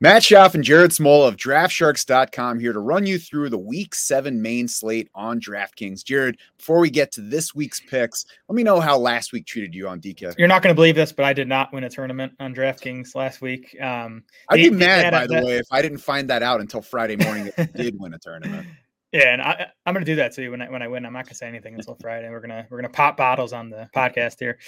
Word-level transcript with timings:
Matt 0.00 0.22
Schauf 0.22 0.54
and 0.54 0.62
Jared 0.62 0.92
Smola 0.92 1.26
of 1.26 1.36
DraftSharks.com 1.36 2.60
here 2.60 2.72
to 2.72 2.78
run 2.78 3.04
you 3.04 3.18
through 3.18 3.50
the 3.50 3.58
Week 3.58 3.96
7 3.96 4.40
main 4.40 4.68
slate 4.68 5.10
on 5.12 5.40
DraftKings. 5.40 6.04
Jared, 6.04 6.38
before 6.56 6.78
we 6.78 6.88
get 6.88 7.10
to 7.12 7.20
this 7.20 7.52
week's 7.52 7.80
picks, 7.80 8.24
let 8.48 8.54
me 8.54 8.62
know 8.62 8.78
how 8.78 8.96
last 8.96 9.32
week 9.32 9.44
treated 9.44 9.74
you 9.74 9.88
on 9.88 10.00
DK. 10.00 10.38
You're 10.38 10.46
not 10.46 10.62
going 10.62 10.72
to 10.72 10.76
believe 10.76 10.94
this, 10.94 11.10
but 11.10 11.24
I 11.24 11.32
did 11.32 11.48
not 11.48 11.72
win 11.72 11.82
a 11.82 11.90
tournament 11.90 12.32
on 12.38 12.54
DraftKings 12.54 13.16
last 13.16 13.40
week. 13.40 13.76
Um, 13.80 14.22
I'd 14.48 14.56
be 14.58 14.70
mad, 14.70 15.10
by 15.10 15.26
the 15.26 15.34
that, 15.34 15.44
way, 15.44 15.56
if 15.58 15.66
I 15.72 15.82
didn't 15.82 15.98
find 15.98 16.30
that 16.30 16.44
out 16.44 16.60
until 16.60 16.80
Friday 16.80 17.16
morning 17.16 17.50
that 17.56 17.58
you 17.58 17.66
did 17.84 17.98
win 17.98 18.14
a 18.14 18.18
tournament. 18.18 18.68
Yeah, 19.12 19.32
and 19.32 19.40
I, 19.40 19.68
I'm 19.86 19.94
going 19.94 20.04
to 20.04 20.10
do 20.10 20.16
that 20.16 20.34
too 20.34 20.50
when 20.50 20.60
I 20.60 20.68
when 20.68 20.82
I 20.82 20.88
win. 20.88 21.06
I'm 21.06 21.14
not 21.14 21.24
going 21.24 21.30
to 21.30 21.34
say 21.34 21.48
anything 21.48 21.74
until 21.74 21.94
Friday. 22.00 22.28
We're 22.28 22.42
gonna 22.42 22.66
we're 22.68 22.76
gonna 22.76 22.92
pop 22.92 23.16
bottles 23.16 23.54
on 23.54 23.70
the 23.70 23.88
podcast 23.96 24.38
here. 24.38 24.58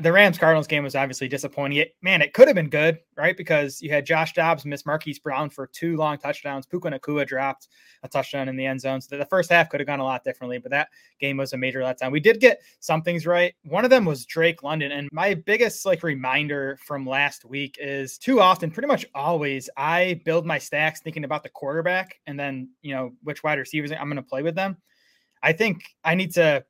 The 0.00 0.10
Rams 0.10 0.38
Cardinals 0.38 0.66
game 0.66 0.82
was 0.84 0.94
obviously 0.94 1.28
disappointing. 1.28 1.78
It, 1.78 1.94
man, 2.00 2.22
it 2.22 2.32
could 2.32 2.48
have 2.48 2.54
been 2.54 2.70
good, 2.70 2.98
right? 3.18 3.36
Because 3.36 3.82
you 3.82 3.90
had 3.90 4.06
Josh 4.06 4.32
Dobbs 4.32 4.64
miss 4.64 4.86
Marquise 4.86 5.18
Brown 5.18 5.50
for 5.50 5.66
two 5.66 5.98
long 5.98 6.16
touchdowns. 6.16 6.64
Puka 6.64 6.88
Nacua 6.88 7.26
dropped 7.26 7.68
a 8.02 8.08
touchdown 8.08 8.48
in 8.48 8.56
the 8.56 8.64
end 8.64 8.80
zone. 8.80 9.02
So 9.02 9.18
the 9.18 9.26
first 9.26 9.50
half 9.50 9.68
could 9.68 9.80
have 9.80 9.86
gone 9.86 10.00
a 10.00 10.04
lot 10.04 10.24
differently, 10.24 10.56
but 10.56 10.70
that 10.70 10.88
game 11.20 11.36
was 11.36 11.52
a 11.52 11.58
major 11.58 11.80
letdown. 11.80 12.10
We 12.10 12.20
did 12.20 12.40
get 12.40 12.62
some 12.78 13.02
things 13.02 13.26
right. 13.26 13.54
One 13.64 13.84
of 13.84 13.90
them 13.90 14.06
was 14.06 14.24
Drake 14.24 14.62
London, 14.62 14.92
and 14.92 15.10
my 15.12 15.34
biggest 15.34 15.84
like 15.84 16.02
reminder 16.02 16.78
from 16.82 17.06
last 17.06 17.44
week 17.44 17.76
is 17.78 18.16
too 18.16 18.40
often, 18.40 18.70
pretty 18.70 18.88
much 18.88 19.04
always, 19.14 19.68
I 19.76 20.22
build 20.24 20.46
my 20.46 20.56
stacks 20.56 21.02
thinking 21.02 21.24
about 21.24 21.42
the 21.42 21.50
quarterback 21.50 22.18
and 22.26 22.40
then 22.40 22.70
you 22.80 22.94
know 22.94 23.12
which 23.22 23.42
wide 23.42 23.58
receivers 23.58 23.89
I'm 23.98 24.08
going 24.08 24.16
to 24.16 24.22
play 24.22 24.42
with 24.42 24.54
them. 24.54 24.76
I 25.42 25.52
think 25.52 25.82
I 26.04 26.14
need 26.14 26.34
to 26.34 26.64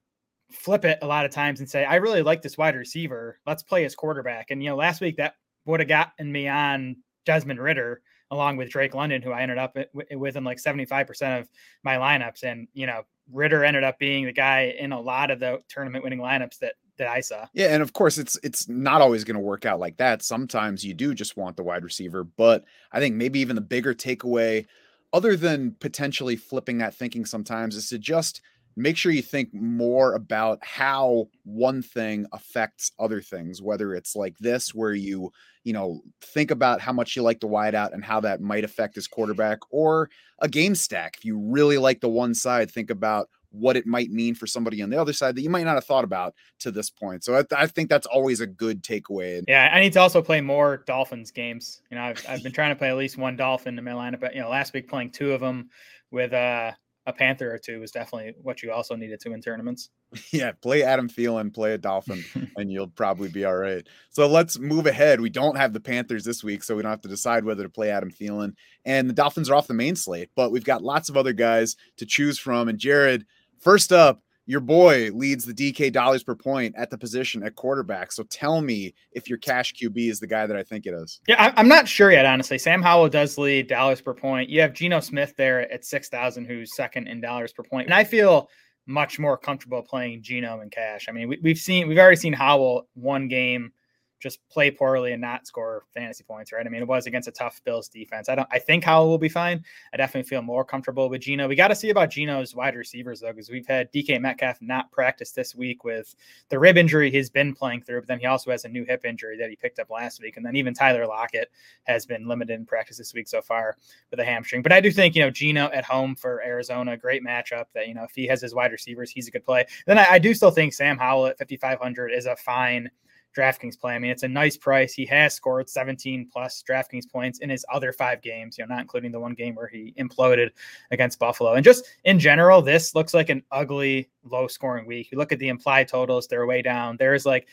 flip 0.51 0.85
it 0.85 0.99
a 1.03 1.07
lot 1.07 1.25
of 1.25 1.31
times 1.31 1.61
and 1.61 1.69
say, 1.69 1.85
I 1.85 1.97
really 1.97 2.23
like 2.23 2.43
this 2.43 2.59
wide 2.59 2.77
receiver. 2.77 3.39
Let's 3.47 3.63
play 3.63 3.83
his 3.83 3.95
quarterback. 3.95 4.51
And, 4.51 4.63
you 4.63 4.71
know, 4.71 4.77
last 4.77 5.01
week 5.01 5.17
that 5.17 5.35
would 5.65 5.81
have 5.81 5.89
gotten 5.89 6.31
me 6.31 6.49
on 6.49 6.97
Desmond 7.27 7.61
Ridder 7.61 8.03
along 8.31 8.57
with 8.57 8.71
Drake 8.71 8.95
London, 8.95 9.23
who 9.23 9.33
I 9.33 9.43
ended 9.43 9.59
up 9.59 9.77
with 9.93 10.37
in 10.37 10.45
like 10.45 10.59
75% 10.59 11.41
of 11.41 11.49
my 11.83 11.97
lineups. 11.97 12.45
And, 12.45 12.69
you 12.73 12.87
know, 12.87 13.03
Ridder 13.33 13.65
ended 13.65 13.85
up 13.85 13.99
being 13.99 14.27
the 14.27 14.33
guy 14.33 14.75
in 14.79 14.93
a 14.93 15.01
lot 15.01 15.31
of 15.31 15.41
the 15.41 15.61
tournament 15.69 16.05
winning 16.05 16.21
lineups 16.21 16.59
that 16.59 16.75
that 16.99 17.09
I 17.09 17.21
saw. 17.21 17.47
Yeah, 17.55 17.69
and 17.69 17.83
of 17.83 17.93
course 17.93 18.19
it's 18.19 18.39
it's 18.43 18.69
not 18.69 19.01
always 19.01 19.25
going 19.25 19.35
to 19.35 19.41
work 19.41 19.65
out 19.65 19.81
like 19.81 19.97
that. 19.97 20.23
Sometimes 20.23 20.85
you 20.85 20.95
do 20.95 21.15
just 21.15 21.37
want 21.37 21.57
the 21.57 21.63
wide 21.63 21.83
receiver, 21.83 22.25
but 22.25 22.65
I 22.93 23.01
think 23.01 23.17
maybe 23.17 23.41
even 23.41 23.57
the 23.57 23.63
bigger 23.63 23.95
takeaway 23.95 24.67
other 25.13 25.37
than 25.37 25.77
potentially 25.81 26.37
flipping 26.37 26.79
that 26.79 26.95
thinking 26.95 27.25
sometimes 27.25 27.77
is 27.77 27.89
to 27.89 27.99
just 27.99 28.41
make 28.77 28.97
sure 28.97 29.11
you 29.11 29.23
think 29.23 29.53
more 29.53 30.15
about 30.15 30.59
how 30.63 31.29
one 31.45 31.83
thing 31.83 32.25
affects 32.33 32.93
other 33.01 33.21
things 33.21 33.61
whether 33.61 33.95
it's 33.95 34.15
like 34.15 34.39
this 34.39 34.73
where 34.73 34.95
you 34.95 35.31
you 35.65 35.73
know 35.73 36.01
think 36.23 36.51
about 36.51 36.81
how 36.81 36.93
much 36.93 37.17
you 37.17 37.23
like 37.23 37.41
the 37.41 37.49
wideout 37.49 37.93
and 37.93 38.05
how 38.05 38.21
that 38.21 38.41
might 38.41 38.65
affect 38.65 38.95
his 38.95 39.07
quarterback 39.07 39.59
or 39.71 40.09
a 40.41 40.49
game 40.49 40.75
stack. 40.75 41.17
If 41.17 41.25
you 41.25 41.39
really 41.39 41.79
like 41.79 42.01
the 42.01 42.09
one 42.09 42.35
side 42.35 42.71
think 42.71 42.91
about 42.91 43.29
what 43.51 43.77
it 43.77 43.87
might 43.87 44.11
mean 44.11 44.35
for 44.35 44.47
somebody 44.47 44.83
on 44.83 44.91
the 44.91 45.01
other 45.01 45.13
side 45.13 45.35
that 45.35 45.43
you 45.43 45.51
might 45.51 45.65
not 45.65 45.75
have 45.75 45.85
thought 45.85 46.05
about 46.05 46.35
to 46.61 46.71
this 46.71 46.91
point. 46.91 47.25
So 47.25 47.37
I, 47.37 47.45
I, 47.57 47.67
think 47.67 47.89
that's 47.89 48.07
always 48.07 48.41
a 48.41 48.47
good 48.47 48.83
takeaway. 48.83 49.43
Yeah, 49.49 49.71
I 49.73 49.81
need 49.81 49.93
to 49.95 50.01
also 50.01 50.23
play 50.23 50.41
more 50.41 50.85
Dolphins 50.87 51.31
games. 51.31 51.83
You 51.91 51.97
know, 51.97 52.05
I've, 52.05 52.25
I've 52.29 52.43
been 52.43 52.53
trying 52.53 52.71
to 52.71 52.77
play 52.77 52.89
at 52.89 52.97
least 52.97 53.19
one 53.19 53.37
Dolphin 53.37 53.79
in 53.79 53.85
my 53.85 53.93
lineup, 53.93 54.21
but 54.21 54.35
you 54.35 54.41
know, 54.41 54.49
last 54.49 54.73
week 54.73 54.89
playing 54.89 55.11
two 55.11 55.33
of 55.33 55.41
them 55.41 55.71
with 56.11 56.33
uh, 56.33 56.73
a 57.07 57.13
Panther 57.13 57.53
or 57.53 57.59
two 57.59 57.81
was 57.81 57.91
definitely 57.91 58.35
what 58.43 58.63
you 58.63 58.73
also 58.73 58.95
needed 58.95 59.21
to 59.21 59.33
in 59.33 59.41
tournaments. 59.41 59.91
Yeah, 60.33 60.53
play 60.53 60.83
Adam 60.83 61.09
Thielen, 61.09 61.55
play 61.55 61.73
a 61.73 61.79
Dolphin, 61.79 62.25
and 62.57 62.71
you'll 62.71 62.89
probably 62.89 63.29
be 63.29 63.45
all 63.45 63.57
right. 63.57 63.87
So 64.11 64.27
let's 64.27 64.59
move 64.59 64.87
ahead. 64.87 65.21
We 65.21 65.31
don't 65.31 65.57
have 65.57 65.73
the 65.73 65.79
Panthers 65.79 66.25
this 66.25 66.43
week, 66.43 66.65
so 66.65 66.75
we 66.75 66.83
don't 66.83 66.91
have 66.91 67.01
to 67.03 67.09
decide 67.09 67.45
whether 67.45 67.63
to 67.63 67.69
play 67.69 67.91
Adam 67.91 68.11
Thielen. 68.11 68.55
And 68.85 69.09
the 69.09 69.15
Dolphins 69.15 69.49
are 69.49 69.55
off 69.55 69.69
the 69.69 69.75
main 69.75 69.95
slate, 69.95 70.31
but 70.35 70.51
we've 70.51 70.65
got 70.65 70.83
lots 70.83 71.11
of 71.11 71.17
other 71.17 71.33
guys 71.33 71.77
to 71.99 72.07
choose 72.07 72.41
from. 72.41 72.69
And 72.69 72.79
Jared, 72.79 73.25
First 73.61 73.93
up, 73.93 74.23
your 74.47 74.61
boy 74.61 75.11
leads 75.13 75.45
the 75.45 75.55
DK 75.55 75.93
dollars 75.93 76.25
per 76.25 76.35
point 76.35 76.75
at 76.77 76.91
the 76.91 76.99
position 76.99 77.43
at 77.45 77.55
quarterback. 77.55 78.11
So 78.11 78.25
tell 78.25 78.61
me 78.61 78.95
if 79.13 79.29
your 79.29 79.39
cash 79.39 79.73
QB 79.75 80.11
is 80.11 80.19
the 80.19 80.27
guy 80.27 80.47
that 80.47 80.57
I 80.57 80.65
think 80.65 80.87
it 80.87 80.95
is. 80.95 81.21
Yeah, 81.29 81.53
I'm 81.57 81.69
not 81.69 81.87
sure 81.87 82.11
yet, 82.11 82.27
honestly. 82.27 82.59
Sam 82.59 82.83
Howell 82.83 83.11
does 83.11 83.39
lead 83.39 83.69
dollars 83.69 84.01
per 84.01 84.13
point. 84.13 84.51
You 84.51 84.61
have 84.63 84.73
Geno 84.73 84.99
Smith 84.99 85.35
there 85.37 85.71
at 85.73 85.85
6,000, 85.85 86.47
who's 86.47 86.75
second 86.75 87.07
in 87.07 87.21
dollars 87.21 87.53
per 87.53 87.63
point. 87.63 87.87
And 87.87 87.95
I 87.95 88.03
feel 88.03 88.49
much 88.87 89.21
more 89.21 89.37
comfortable 89.37 89.83
playing 89.83 90.23
Geno 90.23 90.61
and 90.61 90.73
cash. 90.73 91.07
I 91.09 91.13
mean, 91.13 91.29
we, 91.29 91.51
have 91.51 91.59
seen, 91.59 91.87
we've 91.87 91.99
already 91.99 92.17
seen 92.17 92.33
Howell 92.33 92.89
one 92.95 93.29
game 93.29 93.71
just 94.21 94.47
play 94.49 94.71
poorly 94.71 95.13
and 95.13 95.21
not 95.21 95.47
score 95.47 95.85
fantasy 95.93 96.23
points, 96.23 96.53
right? 96.53 96.65
I 96.65 96.69
mean, 96.69 96.83
it 96.83 96.89
was 96.89 97.07
against 97.07 97.29
a 97.29 97.33
tough 97.33 97.61
Bills 97.65 97.89
defense. 97.89 98.29
I 98.29 98.35
don't. 98.35 98.49
I 98.53 98.59
think 98.59 98.85
Howell 98.85 99.09
will 99.09 99.19
be 99.19 99.29
fine. 99.29 99.65
I 99.93 99.97
definitely 99.97 100.29
feel 100.29 100.43
more 100.43 100.65
comfortable 100.65 101.09
with 101.09 101.23
Geno. 101.23 101.49
We 101.49 101.57
got 101.57 101.69
to 101.69 101.75
see 101.75 101.91
about 101.91 102.11
Geno's 102.11 102.55
wide 102.55 102.77
receivers 102.77 103.21
though, 103.21 103.33
because 103.33 103.51
we've 103.51 103.67
had 103.67 103.93
DK 103.93 104.21
Metcalf 104.21 104.59
not 104.61 104.93
practice 104.93 105.33
this 105.33 105.55
week 105.55 105.85
with 105.85 106.15
the 106.51 106.59
rib 106.59 106.77
injury 106.77 107.11
he's 107.11 107.31
been 107.31 107.55
playing 107.55 107.83
through, 107.83 108.03
but 108.03 108.09
then 108.09 108.21
he 108.21 108.27
also 108.27 108.51
has 108.51 108.65
a 108.65 108.69
new 108.69 108.85
hip 108.85 109.05
injury 109.05 109.37
that 109.39 109.51
he 109.51 109.57
picked 109.57 109.79
up 109.79 109.91
last 109.91 110.21
week, 110.21 110.37
and 110.37 110.45
then 110.45 110.57
even 110.57 110.75
Tyler 110.75 111.07
Lockett 111.07 111.51
has 111.85 112.05
been 112.07 112.29
limited 112.29 112.55
in 112.55 112.67
practice 112.67 112.99
this 112.99 113.15
week 113.15 113.29
so 113.29 113.41
far 113.41 113.77
with 114.11 114.21
a 114.21 114.25
hamstring. 114.25 114.63
But 114.63 114.73
I 114.73 114.81
do 114.81 114.91
think 114.91 115.15
you 115.15 115.23
know 115.23 115.31
Geno 115.31 115.71
at 115.73 115.85
home 115.85 116.15
for 116.15 116.43
Arizona, 116.43 116.97
great 116.97 117.25
matchup. 117.25 117.67
That 117.75 117.89
you 117.89 117.95
know 117.95 118.05
if 118.05 118.13
he 118.15 118.27
has 118.27 118.43
his 118.43 118.55
wide 118.55 118.73
receivers, 118.73 119.11
he's 119.11 119.29
a 119.29 119.31
good 119.31 119.45
play. 119.45 119.67
Then 119.87 119.99
I, 119.99 120.07
I 120.13 120.19
do 120.19 120.35
still 120.35 120.51
think 120.51 120.73
Sam 120.73 120.99
Howell 120.99 121.27
at 121.29 121.39
5500 121.39 122.13
is 122.13 122.27
a 122.27 122.37
fine 122.37 122.91
DraftKings 123.37 123.79
play. 123.79 123.95
I 123.95 123.99
mean, 123.99 124.11
it's 124.11 124.23
a 124.23 124.29
nice 124.29 124.57
price. 124.57 124.93
He 124.93 125.07
has 125.07 125.35
scored 125.35 125.69
17 125.69 126.29
plus 126.33 126.63
DraftKings 126.69 127.11
points 127.11 127.39
in 127.39 127.51
his 127.51 127.65
other 127.73 127.93
five 127.93 128.23
games, 128.23 128.59
you 128.59 128.67
know, 128.67 128.75
not 128.75 128.83
including 128.83 129.13
the 129.13 129.21
one 129.21 129.35
game 129.35 129.55
where 129.55 129.69
he 129.69 129.95
imploded 129.99 130.51
against 130.91 131.19
Buffalo. 131.19 131.55
And 131.55 131.65
just 131.65 131.85
in 132.05 132.19
general, 132.19 132.63
this 132.63 132.95
looks 132.95 133.15
like 133.15 133.29
an 133.29 133.43
ugly, 133.53 134.09
low 134.25 134.49
scoring 134.49 134.87
week. 134.87 135.11
You 135.13 135.19
look 135.19 135.33
at 135.33 135.39
the 135.39 135.49
implied 135.49 135.89
totals, 135.89 136.27
they're 136.27 136.47
way 136.47 136.63
down. 136.63 136.97
There's 136.97 137.27
like 137.27 137.49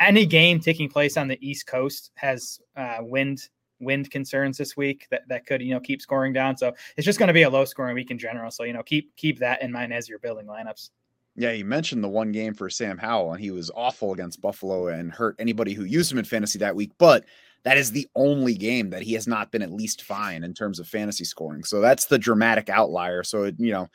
any 0.00 0.26
game 0.26 0.60
taking 0.60 0.88
place 0.88 1.16
on 1.16 1.28
the 1.28 1.38
East 1.46 1.66
Coast 1.66 2.10
has 2.14 2.60
uh, 2.76 2.98
wind 3.00 3.48
wind 3.80 4.10
concerns 4.10 4.58
this 4.58 4.76
week 4.76 5.06
that, 5.10 5.22
that 5.28 5.46
could 5.46 5.62
you 5.62 5.72
know 5.72 5.80
keep 5.80 6.02
scoring 6.02 6.34
down 6.34 6.54
so 6.54 6.70
it's 6.98 7.04
just 7.06 7.18
going 7.18 7.28
to 7.28 7.32
be 7.32 7.42
a 7.42 7.50
low 7.50 7.64
scoring 7.64 7.94
week 7.94 8.10
in 8.10 8.18
general 8.18 8.50
so 8.50 8.62
you 8.62 8.74
know 8.74 8.82
keep 8.82 9.16
keep 9.16 9.38
that 9.38 9.62
in 9.62 9.72
mind 9.72 9.90
as 9.90 10.06
you're 10.06 10.18
building 10.18 10.46
lineups 10.46 10.90
yeah, 11.36 11.52
you 11.52 11.64
mentioned 11.64 12.02
the 12.02 12.08
one 12.08 12.32
game 12.32 12.54
for 12.54 12.68
Sam 12.68 12.98
Howell, 12.98 13.32
and 13.32 13.40
he 13.40 13.50
was 13.50 13.70
awful 13.74 14.12
against 14.12 14.40
Buffalo 14.40 14.88
and 14.88 15.12
hurt 15.12 15.36
anybody 15.38 15.72
who 15.72 15.84
used 15.84 16.10
him 16.10 16.18
in 16.18 16.24
fantasy 16.24 16.58
that 16.58 16.76
week. 16.76 16.92
But 16.98 17.24
that 17.62 17.76
is 17.76 17.92
the 17.92 18.08
only 18.14 18.54
game 18.54 18.90
that 18.90 19.02
he 19.02 19.14
has 19.14 19.26
not 19.26 19.52
been 19.52 19.62
at 19.62 19.72
least 19.72 20.02
fine 20.02 20.44
in 20.44 20.54
terms 20.54 20.78
of 20.78 20.88
fantasy 20.88 21.24
scoring. 21.24 21.62
So 21.64 21.80
that's 21.80 22.06
the 22.06 22.18
dramatic 22.18 22.68
outlier. 22.68 23.22
So, 23.22 23.44
it, 23.44 23.54
you 23.58 23.72
know, 23.72 23.88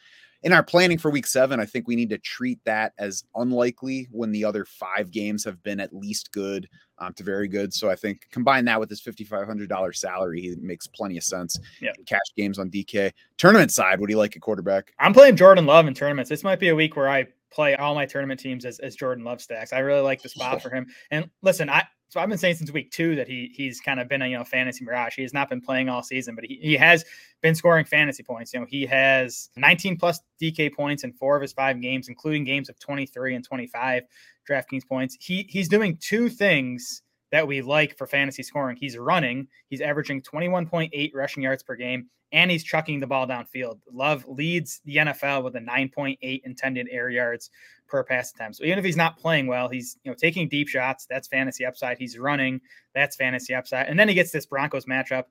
in 0.45 0.53
our 0.53 0.63
planning 0.63 0.99
for 0.99 1.09
week 1.09 1.25
seven, 1.25 1.59
I 1.59 1.65
think 1.65 1.87
we 1.87 1.95
need 1.95 2.11
to 2.11 2.19
treat 2.19 2.63
that 2.65 2.93
as 2.99 3.23
unlikely 3.35 4.07
when 4.11 4.31
the 4.31 4.45
other 4.45 4.63
five 4.63 5.09
games 5.09 5.43
have 5.43 5.61
been 5.63 5.79
at 5.79 5.91
least 5.91 6.31
good 6.31 6.69
um, 6.99 7.13
to 7.13 7.23
very 7.23 7.47
good. 7.47 7.73
So 7.73 7.89
I 7.89 7.95
think 7.95 8.27
combine 8.31 8.63
that 8.65 8.79
with 8.79 8.91
his 8.91 9.01
$5,500 9.01 9.95
salary, 9.95 10.41
he 10.41 10.55
makes 10.57 10.85
plenty 10.85 11.17
of 11.17 11.23
sense. 11.23 11.59
Yeah. 11.81 11.93
Cash 12.05 12.19
games 12.37 12.59
on 12.59 12.69
DK. 12.69 13.11
Tournament 13.37 13.71
side, 13.71 13.99
what 13.99 14.05
do 14.05 14.13
you 14.13 14.19
like 14.19 14.35
at 14.35 14.43
quarterback? 14.43 14.93
I'm 14.99 15.13
playing 15.13 15.35
Jordan 15.35 15.65
Love 15.65 15.87
in 15.87 15.95
tournaments. 15.95 16.29
This 16.29 16.43
might 16.43 16.59
be 16.59 16.69
a 16.69 16.75
week 16.75 16.95
where 16.95 17.09
I 17.09 17.25
play 17.51 17.75
all 17.75 17.95
my 17.95 18.05
tournament 18.05 18.39
teams 18.39 18.65
as, 18.65 18.77
as 18.79 18.95
Jordan 18.95 19.23
Love 19.23 19.41
stacks. 19.41 19.73
I 19.73 19.79
really 19.79 20.01
like 20.01 20.21
the 20.21 20.29
spot 20.29 20.61
for 20.61 20.69
him. 20.69 20.85
And 21.09 21.27
listen, 21.41 21.71
I 21.71 21.87
so 22.09 22.19
I've 22.19 22.29
been 22.29 22.37
saying 22.37 22.55
since 22.55 22.71
week 22.71 22.91
two 22.91 23.15
that 23.15 23.27
he 23.27 23.51
he's 23.53 23.81
kind 23.81 23.99
of 23.99 24.07
been 24.07 24.21
a 24.21 24.27
you 24.27 24.37
know 24.37 24.43
fantasy 24.43 24.85
mirage. 24.85 25.15
He 25.15 25.21
has 25.23 25.33
not 25.33 25.49
been 25.49 25.61
playing 25.61 25.89
all 25.89 26.03
season, 26.03 26.35
but 26.35 26.45
he, 26.45 26.59
he 26.61 26.73
has 26.75 27.03
been 27.41 27.55
scoring 27.55 27.85
fantasy 27.85 28.23
points. 28.23 28.53
You 28.53 28.61
know, 28.61 28.65
he 28.69 28.85
has 28.85 29.49
19 29.57 29.97
plus 29.97 30.19
DK 30.41 30.73
points 30.73 31.03
in 31.03 31.13
four 31.13 31.35
of 31.35 31.41
his 31.41 31.53
five 31.53 31.81
games, 31.81 32.07
including 32.07 32.43
games 32.43 32.69
of 32.69 32.79
23 32.79 33.35
and 33.35 33.43
25 33.43 34.03
DraftKings 34.49 34.87
points. 34.87 35.17
He 35.19 35.47
he's 35.49 35.67
doing 35.67 35.97
two 35.97 36.29
things 36.29 37.01
that 37.31 37.47
we 37.47 37.61
like 37.61 37.97
for 37.97 38.07
fantasy 38.07 38.43
scoring. 38.43 38.77
He's 38.77 38.97
running, 38.97 39.47
he's 39.67 39.81
averaging 39.81 40.21
21.8 40.21 41.11
rushing 41.13 41.43
yards 41.43 41.63
per 41.63 41.75
game, 41.75 42.07
and 42.35 42.51
he's 42.51 42.65
chucking 42.65 42.99
the 42.99 43.07
ball 43.07 43.25
downfield. 43.25 43.79
Love 43.91 44.25
leads 44.27 44.81
the 44.83 44.97
NFL 44.97 45.45
with 45.45 45.55
a 45.55 45.59
9.8 45.59 46.41
intended 46.43 46.87
air 46.91 47.09
yards 47.09 47.49
per 47.87 48.03
pass 48.03 48.31
attempt. 48.31 48.57
So 48.57 48.65
even 48.65 48.77
if 48.77 48.83
he's 48.83 48.97
not 48.97 49.17
playing 49.17 49.47
well, 49.47 49.69
he's 49.69 49.97
you 50.03 50.11
know 50.11 50.15
taking 50.15 50.49
deep 50.49 50.67
shots. 50.67 51.07
That's 51.09 51.29
fantasy 51.29 51.65
upside. 51.65 51.97
He's 51.97 52.19
running. 52.19 52.59
That's 52.93 53.15
fantasy 53.15 53.55
upside. 53.55 53.87
And 53.87 53.97
then 53.97 54.09
he 54.09 54.13
gets 54.13 54.31
this 54.31 54.45
Broncos 54.45 54.85
matchup. 54.85 55.23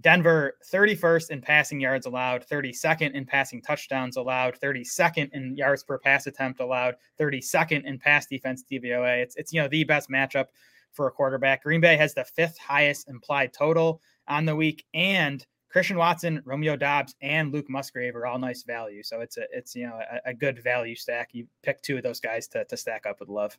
Denver 0.00 0.54
31st 0.72 1.30
in 1.30 1.40
passing 1.40 1.80
yards 1.80 2.06
allowed, 2.06 2.46
32nd 2.46 3.12
in 3.14 3.24
passing 3.24 3.62
touchdowns 3.62 4.16
allowed, 4.16 4.54
32nd 4.60 5.30
in 5.32 5.56
yards 5.56 5.82
per 5.82 5.98
pass 5.98 6.26
attempt 6.26 6.60
allowed, 6.60 6.94
32nd 7.18 7.82
in 7.84 7.98
pass 7.98 8.26
defense 8.26 8.62
DVOA. 8.70 9.20
It's 9.20 9.34
it's 9.34 9.52
you 9.52 9.60
know 9.60 9.68
the 9.68 9.82
best 9.82 10.08
matchup 10.10 10.46
for 10.92 11.08
a 11.08 11.10
quarterback. 11.10 11.64
Green 11.64 11.80
Bay 11.80 11.96
has 11.96 12.14
the 12.14 12.24
fifth 12.24 12.56
highest 12.58 13.08
implied 13.08 13.52
total 13.52 14.00
on 14.28 14.44
the 14.44 14.54
week, 14.54 14.84
and 14.94 15.44
Christian 15.70 15.96
Watson, 15.96 16.42
Romeo 16.44 16.76
Doubs, 16.76 17.14
and 17.20 17.52
Luke 17.52 17.68
Musgrave 17.68 18.16
are 18.16 18.26
all 18.26 18.38
nice 18.38 18.62
value. 18.62 19.02
So 19.02 19.20
it's 19.20 19.36
a 19.36 19.44
it's 19.52 19.74
you 19.74 19.86
know 19.86 19.98
a, 19.98 20.30
a 20.30 20.34
good 20.34 20.62
value 20.62 20.94
stack. 20.94 21.30
You 21.32 21.46
pick 21.62 21.82
two 21.82 21.96
of 21.96 22.02
those 22.02 22.20
guys 22.20 22.48
to, 22.48 22.64
to 22.64 22.76
stack 22.76 23.06
up 23.06 23.20
with 23.20 23.28
love. 23.28 23.56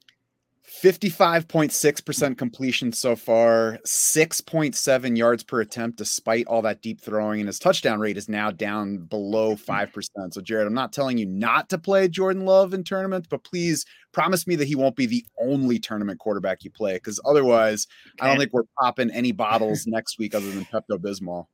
55.6% 0.68 2.38
completion 2.38 2.92
so 2.92 3.16
far, 3.16 3.80
6.7 3.86 5.18
yards 5.18 5.42
per 5.42 5.62
attempt, 5.62 5.98
despite 5.98 6.46
all 6.48 6.62
that 6.64 6.82
deep 6.82 7.00
throwing. 7.00 7.40
And 7.40 7.48
his 7.48 7.58
touchdown 7.58 8.00
rate 8.00 8.18
is 8.18 8.28
now 8.28 8.52
down 8.52 8.98
below 9.06 9.56
5%. 9.56 10.10
So, 10.32 10.42
Jared, 10.42 10.68
I'm 10.68 10.74
not 10.74 10.92
telling 10.92 11.18
you 11.18 11.26
not 11.26 11.70
to 11.70 11.78
play 11.78 12.10
Jordan 12.10 12.46
Love 12.46 12.74
in 12.74 12.84
tournaments, 12.84 13.28
but 13.30 13.46
please 13.46 13.86
promise 14.12 14.46
me 14.46 14.56
that 14.58 14.68
he 14.68 14.76
won't 14.76 14.98
be 14.98 15.06
the 15.06 15.26
only 15.40 15.80
tournament 15.80 16.20
quarterback 16.20 16.64
you 16.64 16.72
play. 16.72 16.96
Because 16.96 17.20
otherwise, 17.26 17.88
okay. 18.20 18.26
I 18.26 18.30
don't 18.30 18.40
think 18.40 18.52
we're 18.52 18.64
popping 18.80 19.10
any 19.12 19.32
bottles 19.32 19.84
next 19.88 20.20
week 20.20 20.36
other 20.36 20.52
than 20.52 20.66
Pepto 20.66 20.98
Bismol. 20.98 21.46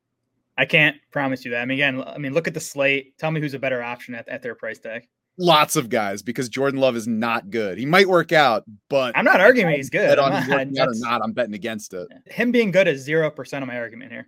I 0.58 0.66
can't 0.66 0.98
promise 1.12 1.46
you 1.46 1.52
that. 1.52 1.62
I 1.62 1.66
mean, 1.66 1.78
again, 1.78 2.04
I 2.06 2.18
mean, 2.18 2.34
look 2.34 2.48
at 2.48 2.54
the 2.54 2.60
slate. 2.60 3.18
Tell 3.18 3.32
me 3.32 3.42
who's 3.42 3.54
a 3.54 3.60
better 3.60 3.82
option 3.82 4.16
at, 4.16 4.28
at 4.28 4.42
their 4.42 4.56
price 4.56 4.80
tag 4.80 5.08
lots 5.38 5.76
of 5.76 5.90
guys 5.90 6.22
because 6.22 6.50
Jordan 6.50 6.80
Love 6.80 6.96
is 6.96 7.08
not 7.08 7.50
good. 7.50 7.78
He 7.78 7.86
might 7.86 8.08
work 8.08 8.32
out, 8.32 8.64
but 8.90 9.18
I'm 9.18 9.26
not 9.26 9.42
arguing 9.42 9.76
he's 9.76 9.90
good. 9.90 10.20
On 10.20 10.32
not, 10.32 10.48
working 10.48 10.78
out 10.80 10.90
or 10.90 10.96
not, 10.96 11.22
I'm 11.24 11.34
betting 11.34 11.56
against 11.56 11.94
it. 11.94 12.08
Him 12.28 12.52
being 12.52 12.72
good 12.72 12.88
is 12.88 13.02
zero 13.02 13.30
percent 13.32 13.64
of 13.64 13.68
my 13.68 13.78
argument 13.78 14.12
here. 14.12 14.28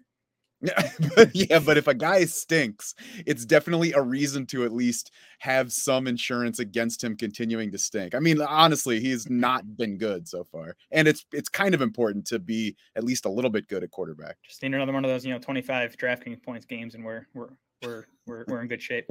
yeah, 1.34 1.60
but 1.60 1.78
if 1.78 1.88
a 1.88 1.94
guy 1.94 2.26
stinks, 2.26 2.96
it's 3.26 3.46
definitely 3.46 3.94
a 3.94 4.02
reason 4.02 4.46
to 4.48 4.66
at 4.66 4.74
least 4.74 5.12
have 5.40 5.72
some 5.72 6.08
insurance 6.08 6.60
against 6.60 7.04
him 7.04 7.16
continuing 7.16 7.72
to 7.72 7.78
stink. 7.78 8.16
I 8.16 8.20
mean, 8.20 8.42
honestly, 8.42 9.00
he's 9.00 9.30
not 9.30 9.78
been 9.78 9.98
good 9.98 10.28
so 10.28 10.44
far, 10.44 10.76
and 10.92 11.08
it's 11.08 11.26
it's 11.32 11.50
kind 11.50 11.74
of 11.74 11.82
important 11.82 12.26
to 12.28 12.40
be 12.40 12.76
at 12.96 13.04
least 13.04 13.26
a 13.26 13.30
little 13.30 13.52
bit 13.52 13.68
good 13.68 13.84
at 13.84 13.92
quarterback. 13.92 14.38
Just 14.44 14.62
need 14.64 14.74
another 14.74 14.94
one 14.94 15.06
of 15.06 15.10
those, 15.10 15.26
you 15.26 15.34
know, 15.34 15.40
25 15.40 15.98
DraftKings 15.98 16.42
points 16.44 16.66
games, 16.66 16.96
and 16.96 17.04
we're 17.04 17.28
we're 17.34 17.50
we're 17.84 18.06
we're, 18.26 18.46
we're 18.48 18.62
in 18.62 18.68
good 18.68 18.82
shape. 18.82 19.10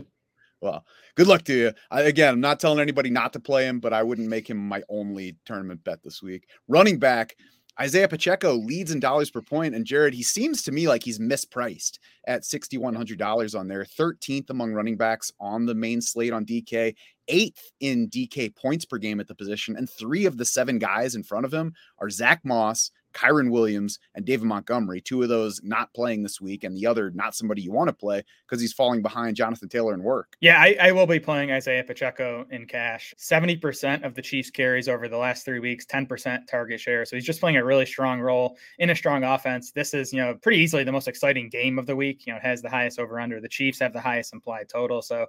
Well, 0.60 0.86
good 1.14 1.26
luck 1.26 1.42
to 1.44 1.52
you. 1.52 1.72
I, 1.90 2.02
again, 2.02 2.34
I'm 2.34 2.40
not 2.40 2.58
telling 2.58 2.80
anybody 2.80 3.10
not 3.10 3.34
to 3.34 3.40
play 3.40 3.66
him, 3.66 3.80
but 3.80 3.92
I 3.92 4.02
wouldn't 4.02 4.28
make 4.28 4.48
him 4.48 4.56
my 4.56 4.82
only 4.88 5.36
tournament 5.44 5.84
bet 5.84 6.02
this 6.02 6.22
week. 6.22 6.48
Running 6.68 6.98
back, 6.98 7.36
Isaiah 7.80 8.08
Pacheco 8.08 8.54
leads 8.54 8.92
in 8.92 9.00
dollars 9.00 9.30
per 9.30 9.42
point, 9.42 9.74
and 9.74 9.84
Jared, 9.84 10.14
he 10.14 10.22
seems 10.22 10.62
to 10.62 10.72
me 10.72 10.86
like 10.86 11.02
he's 11.02 11.18
mispriced 11.18 11.98
at 12.26 12.42
$6,100 12.42 13.58
on 13.58 13.66
there, 13.66 13.84
13th 13.84 14.50
among 14.50 14.72
running 14.72 14.96
backs 14.96 15.32
on 15.40 15.66
the 15.66 15.74
main 15.74 16.00
slate 16.00 16.32
on 16.32 16.46
DK, 16.46 16.94
eighth 17.28 17.72
in 17.80 18.08
DK 18.08 18.54
points 18.54 18.84
per 18.84 18.98
game 18.98 19.18
at 19.18 19.26
the 19.26 19.34
position, 19.34 19.76
and 19.76 19.90
three 19.90 20.24
of 20.24 20.36
the 20.36 20.44
seven 20.44 20.78
guys 20.78 21.16
in 21.16 21.24
front 21.24 21.46
of 21.46 21.52
him 21.52 21.72
are 21.98 22.10
Zach 22.10 22.40
Moss, 22.44 22.92
Kyren 23.14 23.50
Williams 23.50 23.98
and 24.14 24.24
David 24.24 24.44
Montgomery, 24.46 25.00
two 25.00 25.22
of 25.22 25.28
those 25.28 25.60
not 25.62 25.92
playing 25.94 26.22
this 26.22 26.40
week, 26.40 26.64
and 26.64 26.76
the 26.76 26.86
other 26.86 27.10
not 27.12 27.34
somebody 27.34 27.62
you 27.62 27.72
want 27.72 27.88
to 27.88 27.94
play 27.94 28.22
because 28.46 28.60
he's 28.60 28.72
falling 28.72 29.02
behind 29.02 29.36
Jonathan 29.36 29.68
Taylor 29.68 29.94
in 29.94 30.02
work. 30.02 30.36
Yeah, 30.40 30.60
I, 30.60 30.76
I, 30.80 30.92
will 30.92 31.06
be 31.06 31.20
playing 31.20 31.50
Isaiah 31.50 31.84
Pacheco 31.84 32.46
in 32.50 32.66
cash. 32.66 33.14
70% 33.18 34.04
of 34.04 34.14
the 34.14 34.22
Chiefs 34.22 34.50
carries 34.50 34.88
over 34.88 35.08
the 35.08 35.16
last 35.16 35.44
three 35.44 35.60
weeks, 35.60 35.86
10% 35.86 36.46
target 36.46 36.80
share. 36.80 37.04
So 37.04 37.16
he's 37.16 37.24
just 37.24 37.40
playing 37.40 37.56
a 37.56 37.64
really 37.64 37.86
strong 37.86 38.20
role 38.20 38.56
in 38.78 38.90
a 38.90 38.96
strong 38.96 39.24
offense. 39.24 39.70
This 39.70 39.94
is, 39.94 40.12
you 40.12 40.20
know, 40.20 40.34
pretty 40.34 40.58
easily 40.58 40.84
the 40.84 40.92
most 40.92 41.08
exciting 41.08 41.48
game 41.48 41.78
of 41.78 41.86
the 41.86 41.96
week. 41.96 42.26
You 42.26 42.32
know, 42.32 42.38
it 42.38 42.42
has 42.42 42.62
the 42.62 42.70
highest 42.70 42.98
over 42.98 43.20
under. 43.20 43.40
The 43.40 43.48
Chiefs 43.48 43.78
have 43.78 43.92
the 43.92 44.00
highest 44.00 44.32
implied 44.32 44.68
total. 44.68 45.02
So 45.02 45.26